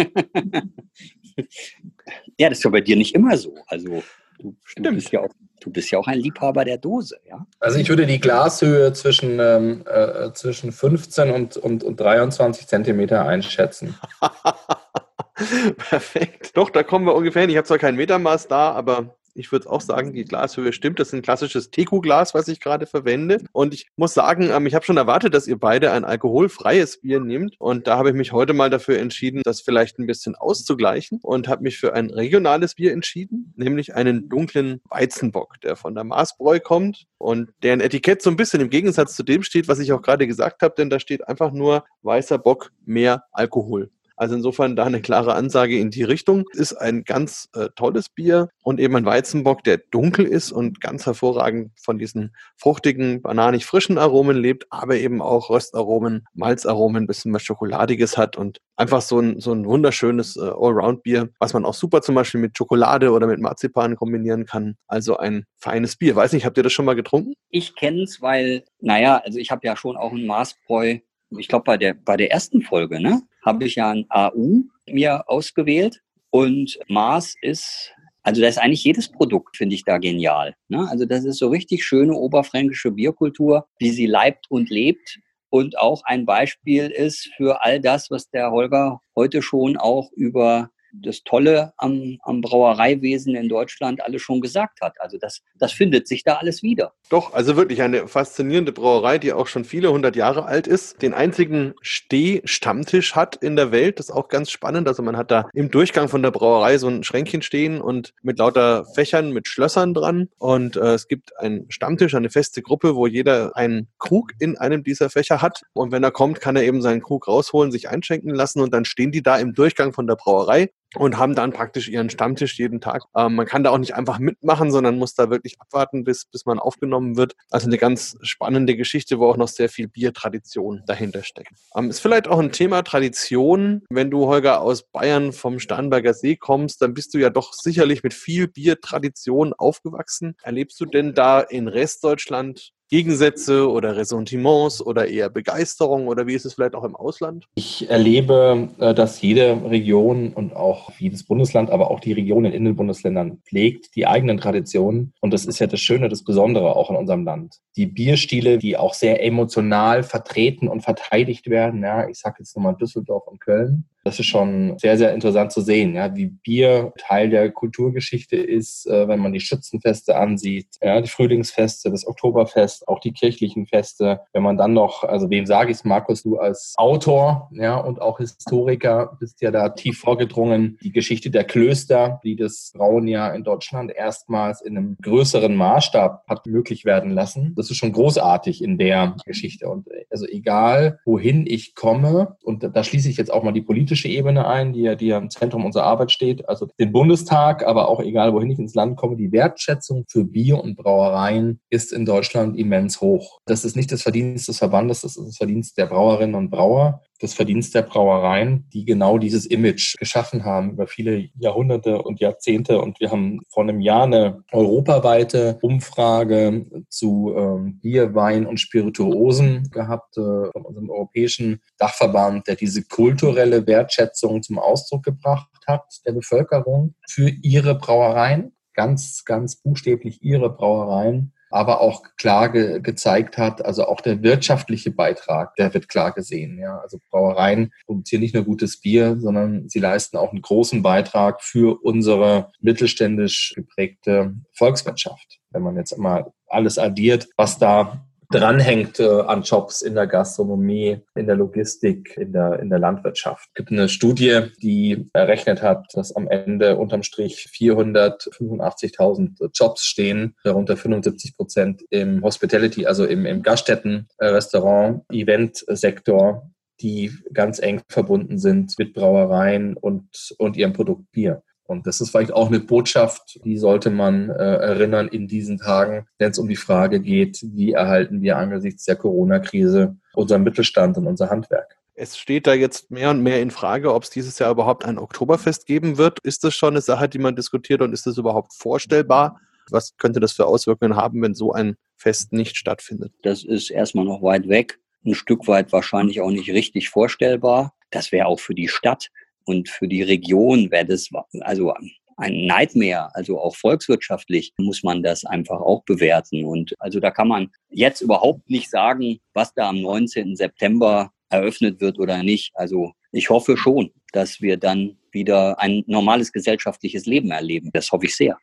ja, 2.38 2.50
das 2.50 2.60
ist 2.60 2.64
ja 2.64 2.70
bei 2.70 2.80
dir 2.80 2.96
nicht 2.96 3.14
immer 3.14 3.36
so. 3.38 3.54
Also 3.68 4.02
du, 4.40 4.56
du, 4.78 4.92
bist 4.94 5.12
ja 5.12 5.20
auch, 5.20 5.30
du 5.60 5.70
bist 5.72 5.92
ja 5.92 6.00
auch 6.00 6.08
ein 6.08 6.20
Liebhaber 6.20 6.64
der 6.64 6.78
Dose, 6.78 7.18
ja. 7.28 7.46
Also 7.60 7.78
ich 7.78 7.90
würde 7.90 8.06
die 8.06 8.20
Glashöhe 8.20 8.94
zwischen, 8.94 9.40
ähm, 9.42 9.84
äh, 9.88 10.32
zwischen 10.32 10.72
15 10.72 11.32
und, 11.32 11.58
und, 11.58 11.84
und 11.84 12.00
23 12.00 12.66
Zentimeter 12.66 13.28
einschätzen. 13.28 13.96
Perfekt. 15.90 16.56
Doch, 16.56 16.70
da 16.70 16.82
kommen 16.82 17.06
wir 17.06 17.14
ungefähr 17.14 17.42
hin. 17.42 17.52
Ich 17.52 17.58
habe 17.58 17.68
zwar 17.68 17.78
kein 17.78 17.98
Metermaß 17.98 18.48
da, 18.48 18.72
aber 18.72 19.18
ich 19.36 19.52
würde 19.52 19.70
auch 19.70 19.82
sagen, 19.82 20.14
die 20.14 20.24
Glashöhe 20.24 20.74
stimmt. 20.74 21.00
Das 21.00 21.10
ist 21.10 21.14
ein 21.14 21.22
klassisches 21.22 21.70
Teku-Glas, 21.70 22.34
was 22.34 22.48
ich 22.48 22.60
gerade 22.60 22.86
verwende. 22.86 23.44
Und 23.52 23.74
ich 23.74 23.88
muss 23.98 24.14
sagen, 24.14 24.50
ähm, 24.52 24.66
ich 24.66 24.74
habe 24.74 24.86
schon 24.86 24.98
erwartet, 24.98 25.34
dass 25.34 25.48
ihr 25.48 25.60
beide 25.60 25.92
ein 25.92 26.06
alkoholfreies 26.06 27.02
Bier 27.02 27.20
nehmt. 27.20 27.56
Und 27.60 27.88
da 27.88 27.98
habe 27.98 28.10
ich 28.10 28.16
mich 28.16 28.32
heute 28.32 28.54
mal 28.54 28.70
dafür 28.70 28.98
entschieden, 28.98 29.42
das 29.44 29.62
vielleicht 29.62 30.00
ein 30.00 30.08
bisschen 30.08 30.36
auszugleichen 30.36 31.20
und 31.22 31.48
habe 31.48 31.64
mich 31.64 31.78
für 31.78 31.94
ein 31.94 32.10
regionales 32.10 32.76
Bier 32.76 32.94
entschieden, 32.94 33.54
nämlich 33.58 33.94
einen 33.94 34.30
dunklen 34.30 34.82
Weizenbock, 34.90 35.60
der 35.62 35.76
von 35.76 35.94
der 35.94 36.06
Maßbräu 36.06 36.60
kommt 36.60 37.06
und 37.18 37.52
deren 37.62 37.82
Etikett 37.82 38.22
so 38.22 38.30
ein 38.30 38.38
bisschen 38.38 38.62
im 38.62 38.70
Gegensatz 38.70 39.16
zu 39.16 39.24
dem 39.24 39.44
steht, 39.44 39.68
was 39.68 39.80
ich 39.80 39.92
auch 39.92 40.02
gerade 40.02 40.28
gesagt 40.28 40.62
habe, 40.62 40.76
denn 40.78 40.90
da 40.90 41.00
steht 41.00 41.28
einfach 41.28 41.52
nur 41.52 41.84
weißer 42.04 42.38
Bock, 42.38 42.72
mehr 42.86 43.24
Alkohol. 43.32 43.92
Also 44.16 44.36
insofern 44.36 44.76
da 44.76 44.86
eine 44.86 45.02
klare 45.02 45.36
Ansage 45.36 45.78
in 45.78 45.92
die 45.92 46.04
Richtung. 46.04 46.46
Ist 46.54 46.74
ein 46.74 47.04
ganz 47.04 47.50
äh, 47.54 47.70
tolles 47.76 48.10
Bier 48.10 48.50
und 48.62 48.80
eben 48.80 48.96
ein 48.96 49.06
Weizenbock, 49.06 49.64
der 49.64 49.78
dunkel 49.78 50.26
ist 50.26 50.52
und 50.52 50.82
ganz 50.82 51.06
hervorragend 51.06 51.72
von 51.82 52.00
diesen 52.00 52.36
fruchtigen, 52.58 53.22
bananig 53.22 53.66
frischen 53.66 53.98
Aromen 53.98 54.38
lebt, 54.38 54.66
aber 54.70 54.96
eben 54.96 55.22
auch 55.22 55.50
Röstaromen, 55.50 56.26
Malzaromen, 56.34 57.04
ein 57.04 57.08
bisschen 57.08 57.34
was 57.34 57.44
Schokoladiges 57.44 58.18
hat 58.18 58.38
und 58.38 58.60
einfach 58.76 59.02
so 59.02 59.20
ein, 59.20 59.40
so 59.40 59.52
ein 59.54 59.66
wunderschönes 59.66 60.38
äh, 60.38 60.42
Allround-Bier, 60.42 61.30
was 61.40 61.54
man 61.54 61.66
auch 61.66 61.74
super 61.74 62.02
zum 62.02 62.16
Beispiel 62.16 62.42
mit 62.42 62.58
Schokolade 62.58 63.12
oder 63.12 63.28
mit 63.28 63.40
Marzipan 63.40 63.96
kombinieren 63.96 64.46
kann. 64.46 64.76
Also 64.88 65.18
ein 65.18 65.46
feines 65.58 65.96
Bier. 65.96 66.16
Weiß 66.16 66.34
nicht, 66.34 66.46
habt 66.46 66.58
ihr 66.58 66.64
das 66.64 66.74
schon 66.74 66.86
mal 66.86 66.96
getrunken? 66.96 67.34
Ich 67.50 67.76
kenne 67.76 68.04
es, 68.04 68.22
weil, 68.22 68.64
naja, 68.80 69.22
also 69.24 69.40
ich 69.40 69.52
habe 69.52 69.66
ja 69.66 69.76
schon 69.76 69.98
auch 69.98 70.12
ein 70.12 70.26
Maßbräu 70.26 71.00
ich 71.40 71.48
glaube, 71.48 71.64
bei 71.64 71.78
der, 71.78 71.94
bei 71.94 72.18
der 72.18 72.32
ersten 72.32 72.62
Folge, 72.62 73.00
ne, 73.00 73.22
habe 73.44 73.66
ich 73.66 73.76
ja 73.76 73.92
ein 73.92 74.06
AU 74.10 74.64
mir 74.88 75.30
ausgewählt 75.30 76.02
und 76.30 76.78
Mars 76.88 77.36
ist, 77.42 77.94
also 78.24 78.42
da 78.42 78.48
ist 78.48 78.58
eigentlich 78.58 78.84
jedes 78.84 79.12
Produkt, 79.12 79.58
finde 79.58 79.76
ich 79.76 79.84
da 79.84 79.98
genial. 79.98 80.56
Ne? 80.68 80.88
Also 80.90 81.06
das 81.06 81.26
ist 81.26 81.38
so 81.38 81.50
richtig 81.50 81.86
schöne 81.86 82.14
oberfränkische 82.14 82.92
Bierkultur, 82.92 83.68
wie 83.80 83.92
sie 83.92 84.08
leibt 84.08 84.50
und 84.50 84.70
lebt 84.70 85.20
und 85.50 85.78
auch 85.78 86.04
ein 86.04 86.26
Beispiel 86.26 86.88
ist 86.88 87.30
für 87.38 87.64
all 87.64 87.80
das, 87.80 88.12
was 88.12 88.30
der 88.30 88.52
Holger 88.52 89.00
heute 89.16 89.42
schon 89.42 89.78
auch 89.78 90.12
über 90.12 90.70
das 91.02 91.24
Tolle 91.24 91.74
am, 91.78 92.18
am 92.24 92.42
Brauereiwesen 92.42 93.36
in 93.36 93.50
Deutschland 93.50 94.02
alles 94.02 94.22
schon 94.22 94.42
gesagt 94.42 94.82
hat. 94.82 95.00
Also 95.00 95.18
das, 95.18 95.42
das 95.58 95.72
findet 95.72 96.08
sich 96.08 96.24
da 96.24 96.36
alles 96.36 96.64
wieder. 96.64 96.94
Doch, 97.10 97.34
also 97.34 97.56
wirklich 97.56 97.82
eine 97.82 98.08
faszinierende 98.08 98.72
Brauerei, 98.72 99.18
die 99.18 99.34
auch 99.34 99.48
schon 99.48 99.66
viele 99.66 99.92
hundert 99.92 100.16
Jahre 100.16 100.46
alt 100.46 100.68
ist, 100.68 101.02
den 101.02 101.14
einzigen 101.14 101.74
Steh-Stammtisch 101.82 103.16
hat 103.16 103.36
in 103.36 103.56
der 103.56 103.72
Welt. 103.72 104.00
Das 104.00 104.10
ist 104.10 104.16
auch 104.16 104.28
ganz 104.28 104.52
spannend. 104.52 104.88
Also 104.88 105.04
man 105.04 105.18
hat 105.18 105.32
da 105.32 105.50
im 105.54 105.70
Durchgang 105.70 106.10
von 106.10 106.24
der 106.24 106.32
Brauerei 106.32 106.78
so 106.78 106.88
ein 106.88 107.04
Schränkchen 107.04 107.42
stehen 107.42 107.82
und 107.82 108.14
mit 108.22 108.40
lauter 108.40 108.86
Fächern, 108.94 109.32
mit 109.32 109.48
Schlössern 109.48 109.94
dran. 109.94 110.30
Und 110.38 110.78
äh, 110.78 110.94
es 110.94 111.08
gibt 111.08 111.38
einen 111.40 111.70
Stammtisch, 111.70 112.16
eine 112.16 112.30
feste 112.30 112.62
Gruppe, 112.62 112.96
wo 112.96 113.08
jeder 113.08 113.56
einen 113.56 113.88
Krug 114.00 114.32
in 114.40 114.58
einem 114.58 114.84
dieser 114.84 115.10
Fächer 115.10 115.42
hat. 115.42 115.62
Und 115.74 115.92
wenn 115.92 116.04
er 116.04 116.12
kommt, 116.12 116.42
kann 116.42 116.56
er 116.56 116.64
eben 116.64 116.82
seinen 116.82 117.02
Krug 117.02 117.28
rausholen, 117.28 117.72
sich 117.72 117.90
einschenken 117.90 118.34
lassen 118.34 118.62
und 118.62 118.74
dann 118.74 118.86
stehen 118.86 119.12
die 119.12 119.22
da 119.22 119.38
im 119.38 119.54
Durchgang 119.54 119.94
von 119.94 120.08
der 120.08 120.16
Brauerei 120.16 120.70
und 120.96 121.18
haben 121.18 121.36
dann 121.36 121.52
praktisch 121.52 121.90
ihren 121.90 122.10
Stammtisch 122.10 122.58
jeden 122.58 122.82
Tag. 122.82 123.04
Ähm, 123.16 123.36
man 123.36 123.46
kann 123.46 123.64
da 123.64 123.72
auch 123.72 123.78
nicht 123.78 123.96
einfach 123.96 124.20
mitmachen, 124.20 124.72
sondern 124.72 124.98
muss 124.98 125.14
da 125.14 125.30
wirklich 125.30 125.60
abwarten, 125.60 126.04
bis, 126.04 126.26
bis 126.26 126.46
man 126.46 126.60
aufgenommen 126.60 127.18
wird. 127.18 127.34
Also 127.50 127.68
eine 127.68 127.78
ganz 127.78 128.18
spannende 128.22 128.76
Geschichte, 128.76 129.20
wo 129.20 129.30
auch 129.30 129.38
noch 129.38 129.48
sehr 129.48 129.70
viel 129.70 129.88
Biertradition 129.88 130.84
dahinter 130.86 131.24
steckt. 131.24 131.52
Ähm, 131.76 131.90
ist 131.90 132.00
vielleicht 132.00 132.28
auch 132.28 132.40
ein 132.40 132.52
Thema 132.52 132.84
Tradition. 132.84 133.84
Wenn 133.90 134.12
du, 134.12 134.28
Holger, 134.28 134.62
aus 134.62 134.84
Bayern 134.84 135.34
vom 135.34 135.60
Starnberger 135.60 136.14
See 136.14 136.36
kommst, 136.36 136.82
dann 136.82 136.94
bist 136.94 137.14
du 137.14 137.18
ja 137.18 137.30
doch 137.30 137.54
sicherlich 137.54 138.04
mit 138.04 138.14
viel 138.14 138.48
Biertradition 138.48 139.54
aufgewachsen. 139.54 140.36
Erlebst 140.44 140.80
du 140.80 140.86
denn 140.86 141.14
da 141.14 141.40
in 141.42 141.68
Restdeutschland 141.68 142.72
Gegensätze 142.90 143.70
oder 143.70 143.96
Ressentiments 143.96 144.86
oder 144.86 145.08
eher 145.08 145.30
Begeisterung 145.30 146.08
oder 146.08 146.28
wie 146.28 146.34
ist 146.34 146.46
es 146.46 146.54
vielleicht 146.54 146.76
auch 146.76 146.84
im 146.84 146.96
Ausland? 146.96 147.48
Ich 147.56 147.90
erlebe, 147.90 148.70
äh, 148.80 148.94
dass 148.94 149.22
jede 149.22 149.60
Region 149.70 150.34
und 150.34 150.56
auch 150.56 150.92
jedes 151.00 151.24
Bundesland, 151.24 151.72
aber 151.72 151.90
auch 151.90 152.00
die 152.00 152.14
Regionen 152.14 152.52
in 152.52 152.66
den 152.66 152.76
Bundesländern 152.76 153.40
pflegt 153.46 153.96
die 153.96 154.06
eigenen 154.06 154.38
Traditionen. 154.38 155.14
Und 155.20 155.34
das 155.34 155.46
ist 155.46 155.60
ja 155.60 155.68
das 155.68 155.80
Schöne, 155.80 156.10
das 156.10 156.24
Besondere 156.24 156.76
auch 156.76 156.90
in 156.90 156.96
unserem 156.96 157.26
Land. 157.26 157.56
Die 157.76 157.88
Bierstile, 157.88 158.58
die 158.58 158.78
auch 158.78 158.94
sehr 158.94 159.24
emotional 159.24 160.04
vertreten 160.04 160.68
und 160.68 160.82
verteidigt 160.82 161.50
werden. 161.50 161.82
Ja, 161.82 162.08
ich 162.08 162.20
sage 162.20 162.38
jetzt 162.40 162.56
nochmal 162.56 162.76
Düsseldorf 162.76 163.28
und 163.28 163.42
Köln. 163.42 163.86
Das 164.06 164.20
ist 164.20 164.28
schon 164.28 164.78
sehr, 164.78 165.00
sehr 165.00 165.16
interessant 165.16 165.52
zu 165.52 165.62
sehen, 165.62 165.96
ja, 165.96 166.16
wie 166.16 166.28
Bier 166.28 166.94
Teil 167.00 167.32
der 167.32 167.50
Kulturgeschichte 167.50 168.36
ist, 168.36 168.86
äh, 168.86 169.08
wenn 169.08 169.20
man 169.20 169.34
die 169.34 169.40
Schützenfeste 169.40 170.16
ansieht, 170.16 170.68
ja, 170.80 171.02
die 171.02 171.10
Frühlingsfeste, 171.10 171.90
das 171.90 172.06
Oktoberfest, 172.06 172.88
auch 172.88 173.00
die 173.00 173.14
kirchlichen 173.14 173.66
Feste. 173.66 174.20
Wenn 174.32 174.44
man 174.44 174.58
dann 174.58 174.74
noch, 174.74 175.04
also 175.04 175.32
wem 175.32 175.48
sage 175.48 175.72
ich 175.72 175.78
es, 175.78 175.86
Markus, 175.86 176.22
du 176.22 176.38
als 176.38 176.76
Autor 176.78 177.50
ja, 177.52 177.78
und 177.78 178.00
auch 178.00 178.20
Historiker 178.20 179.18
bist 179.20 179.42
ja 179.42 179.50
da 179.50 179.70
tief 179.70 179.98
vorgedrungen. 179.98 180.78
Die 180.84 180.92
Geschichte 180.92 181.32
der 181.32 181.44
Klöster, 181.44 182.20
die 182.24 182.36
das 182.36 182.74
Brauen 182.76 183.08
ja 183.08 183.30
in 183.34 183.44
Deutschland 183.44 183.92
erstmals 183.92 184.62
in 184.62 184.78
einem 184.78 184.98
größeren 185.02 185.56
Maßstab 185.56 186.26
hat 186.28 186.46
möglich 186.46 186.86
werden 186.86 187.10
lassen. 187.10 187.56
Das 187.58 187.72
ist 187.72 187.78
schon 187.78 187.92
großartig 187.92 188.64
in 188.64 188.78
der 188.78 189.16
Geschichte. 189.26 189.68
Und 189.68 189.88
also 190.12 190.28
egal, 190.28 191.00
wohin 191.06 191.48
ich 191.48 191.74
komme, 191.74 192.38
und 192.44 192.62
da 192.62 192.84
schließe 192.84 193.10
ich 193.10 193.18
jetzt 193.18 193.34
auch 193.34 193.42
mal 193.42 193.52
die 193.52 193.62
politische 193.64 193.95
politische 193.96 194.08
Ebene 194.10 194.46
ein, 194.46 194.74
die 194.74 194.82
ja, 194.82 194.96
die 194.96 195.08
ja 195.08 195.18
im 195.18 195.30
Zentrum 195.30 195.64
unserer 195.66 195.86
Arbeit 195.86 196.12
steht, 196.12 196.48
also 196.50 196.68
den 196.80 196.92
Bundestag, 196.92 197.66
aber 197.66 197.88
auch 197.88 198.02
egal, 198.02 198.34
wohin 198.34 198.52
ich 198.52 198.60
ins 198.60 198.76
Land 198.76 198.98
komme, 198.98 199.16
die 199.16 199.32
Wertschätzung 199.32 200.04
für 200.10 200.26
Bier 200.26 200.62
und 200.62 200.76
Brauereien 200.76 201.62
ist 201.70 201.94
in 201.94 202.06
Deutschland 202.06 202.58
immens 202.58 203.00
hoch. 203.00 203.40
Das 203.46 203.64
ist 203.64 203.78
nicht 203.78 203.92
das 203.92 204.02
Verdienst 204.02 204.50
des 204.50 204.58
Verbandes, 204.58 205.02
das 205.02 205.16
ist 205.16 205.28
das 205.28 205.38
Verdienst 205.38 205.78
der 205.78 205.86
Brauerinnen 205.86 206.36
und 206.36 206.50
Brauer 206.50 207.02
das 207.20 207.34
Verdienst 207.34 207.74
der 207.76 207.84
Brauereien, 207.84 208.68
die 208.74 208.86
genau 208.86 209.18
dieses 209.18 209.46
Image 209.46 209.96
geschaffen 209.98 210.44
haben 210.44 210.72
über 210.72 210.88
viele 210.88 211.30
Jahrhunderte 211.36 212.02
und 212.02 212.20
Jahrzehnte. 212.20 212.82
Und 212.82 213.00
wir 213.00 213.12
haben 213.12 213.42
vor 213.50 213.64
einem 213.64 213.80
Jahr 213.80 214.04
eine 214.04 214.44
europaweite 214.52 215.58
Umfrage 215.62 216.66
zu 216.90 217.34
ähm, 217.36 217.80
Bier, 217.80 218.14
Wein 218.16 218.46
und 218.46 218.60
Spirituosen 218.60 219.70
gehabt 219.72 220.18
äh, 220.18 220.52
von 220.52 220.66
unserem 220.66 220.90
europäischen 220.90 221.62
Dachverband, 221.78 222.48
der 222.48 222.56
diese 222.56 222.84
kulturelle 222.84 223.66
Wertschätzung 223.66 224.44
zum 224.44 224.60
Ausdruck 224.60 225.04
gebracht 225.04 225.48
hat 225.68 226.02
der 226.06 226.12
Bevölkerung 226.14 226.96
für 227.08 227.30
ihre 227.42 227.76
Brauereien, 227.76 228.54
ganz, 228.74 229.24
ganz 229.26 229.56
buchstäblich 229.56 230.22
ihre 230.22 230.50
Brauereien 230.50 231.34
aber 231.56 231.80
auch 231.80 232.04
klar 232.18 232.52
ge 232.52 232.82
gezeigt 232.82 233.38
hat, 233.38 233.64
also 233.64 233.88
auch 233.88 234.02
der 234.02 234.22
wirtschaftliche 234.22 234.92
Beitrag, 234.92 235.56
der 235.56 235.74
wird 235.74 235.88
klar 235.88 236.12
gesehen. 236.12 236.60
Ja. 236.60 236.80
Also 236.80 237.00
Brauereien 237.10 237.72
produzieren 237.86 238.22
nicht 238.22 238.36
nur 238.36 238.44
gutes 238.44 238.82
Bier, 238.82 239.16
sondern 239.18 239.70
sie 239.70 239.80
leisten 239.80 240.18
auch 240.18 240.34
einen 240.34 240.42
großen 240.42 240.84
Beitrag 240.84 241.42
für 241.42 241.82
unsere 241.82 242.52
mittelständisch 242.60 243.54
geprägte 243.56 244.36
Volkswirtschaft. 244.52 245.40
Wenn 245.52 245.62
man 245.62 245.78
jetzt 245.78 245.98
mal 245.98 246.34
alles 246.48 246.78
addiert, 246.78 247.30
was 247.38 247.58
da 247.58 248.06
dranhängt 248.36 249.00
äh, 249.00 249.22
an 249.22 249.44
Jobs 249.44 249.82
in 249.82 249.96
der 249.96 250.08
Gastronomie, 250.08 251.00
in 251.16 251.26
der 251.26 251.36
Logistik, 251.36 252.18
in 252.18 252.34
der, 252.34 252.60
in 252.60 252.70
der 252.70 252.80
Landwirtschaft. 252.80 253.48
Es 253.50 253.56
gibt 253.56 253.72
eine 253.72 253.88
Studie, 253.90 254.42
die 254.62 255.08
errechnet 255.14 255.62
hat, 255.62 255.86
dass 255.94 256.16
am 256.16 256.28
Ende 256.28 256.78
unterm 256.78 257.04
Strich 257.04 257.48
485.000 257.54 259.52
Jobs 259.54 259.86
stehen, 259.86 260.36
darunter 260.44 260.76
75 260.76 261.36
Prozent 261.38 261.84
im 261.90 262.24
Hospitality, 262.24 262.86
also 262.86 263.06
im, 263.06 263.26
im 263.26 263.42
Gaststätten, 263.42 264.08
äh, 264.18 264.28
Restaurant, 264.28 265.04
Eventsektor 265.12 266.52
die 266.82 267.12
ganz 267.34 267.60
eng 267.60 267.82
verbunden 267.88 268.38
sind 268.38 268.78
mit 268.78 268.94
Brauereien 268.94 269.78
und, 269.78 270.36
und 270.38 270.58
ihrem 270.58 270.74
Produkt 270.74 271.10
Bier. 271.12 271.42
Und 271.68 271.88
das 271.88 272.00
ist 272.00 272.12
vielleicht 272.12 272.32
auch 272.32 272.48
eine 272.48 272.60
Botschaft, 272.60 273.40
die 273.44 273.58
sollte 273.58 273.90
man 273.90 274.30
äh, 274.30 274.34
erinnern 274.34 275.08
in 275.08 275.28
diesen 275.28 275.58
Tagen, 275.58 276.08
wenn 276.20 276.32
es 276.32 276.38
um 276.38 276.48
die 276.48 276.56
Frage 276.56 277.00
geht, 277.00 277.40
wie 277.42 277.72
erhalten 277.72 278.22
wir 278.22 278.38
angesichts 278.38 278.86
der 278.86 278.96
Corona-Krise 278.96 279.96
unseren 280.14 280.44
Mittelstand 280.44 280.98
und 280.98 281.08
unser 281.08 281.30
Handwerk. 281.30 281.76
Es 281.96 282.18
steht 282.18 282.46
da 282.46 282.54
jetzt 282.54 282.92
mehr 282.92 283.10
und 283.10 283.22
mehr 283.22 283.42
in 283.42 283.52
Frage, 283.52 283.94
ob 283.94 284.04
es 284.04 284.10
dieses 284.10 284.38
Jahr 284.38 284.52
überhaupt 284.52 284.86
ein 284.86 285.00
Oktoberfest 285.00 285.66
geben 285.66 285.98
wird. 285.98 286.20
Ist 286.20 286.44
das 286.44 286.54
schon 286.54 286.74
eine 286.74 286.82
Sache, 286.82 287.10
die 287.10 287.20
man 287.20 287.36
diskutiert 287.36 287.82
und 287.82 287.94
ist 287.94 288.06
das 288.06 288.18
überhaupt 288.18 288.54
vorstellbar? 288.54 289.40
Was 289.72 289.96
könnte 289.98 290.20
das 290.20 290.34
für 290.34 290.46
Auswirkungen 290.46 290.96
haben, 290.96 291.22
wenn 291.22 291.34
so 291.34 291.54
ein 291.54 291.78
Fest 291.96 292.34
nicht 292.34 292.58
stattfindet? 292.58 293.14
Das 293.24 293.44
ist 293.44 293.72
erstmal 293.72 294.06
noch 294.06 294.22
weit 294.22 294.48
weg, 294.50 294.80
ein 295.06 295.16
Stück 295.16 295.48
weit 295.48 295.72
wahrscheinlich 295.72 296.22
auch 296.22 296.30
nicht 296.30 296.50
richtig 296.50 296.90
vorstellbar. 296.90 297.74
Das 297.92 298.12
wäre 298.12 298.28
auch 298.28 298.40
für 298.40 298.54
die 298.54 298.68
Stadt 298.68 299.10
und 299.46 299.70
für 299.70 299.88
die 299.88 300.02
Region 300.02 300.72
wäre 300.72 300.86
das 300.86 301.10
also 301.42 301.74
ein 302.18 302.46
Nightmare, 302.46 303.14
also 303.14 303.40
auch 303.40 303.56
volkswirtschaftlich 303.56 304.54
muss 304.58 304.84
man 304.84 305.04
das 305.04 305.26
einfach 305.26 305.60
auch 305.60 305.84
bewerten. 305.84 306.46
Und 306.46 306.74
also 306.80 307.00
da 307.00 307.12
kann 307.12 307.28
man 307.28 307.52
jetzt 307.70 308.02
überhaupt 308.02 308.50
nicht 308.50 308.70
sagen, 308.70 309.20
was 309.34 309.54
da 309.54 309.70
am 309.70 309.82
19. 309.82 310.36
September 310.36 311.12
eröffnet 311.30 311.82
wird 311.82 312.00
oder 312.00 312.24
nicht. 312.24 312.52
Also 312.56 312.94
ich 313.12 313.30
hoffe 313.30 313.58
schon, 313.58 313.92
dass 314.14 314.42
wir 314.42 314.58
dann 314.58 314.98
wieder 315.12 315.60
ein 315.60 315.84
normales 315.88 316.32
gesellschaftliches 316.32 317.06
Leben 317.06 317.32
erleben. 317.32 317.70
Das 317.74 317.92
hoffe 317.92 318.06
ich 318.06 318.16
sehr 318.16 318.38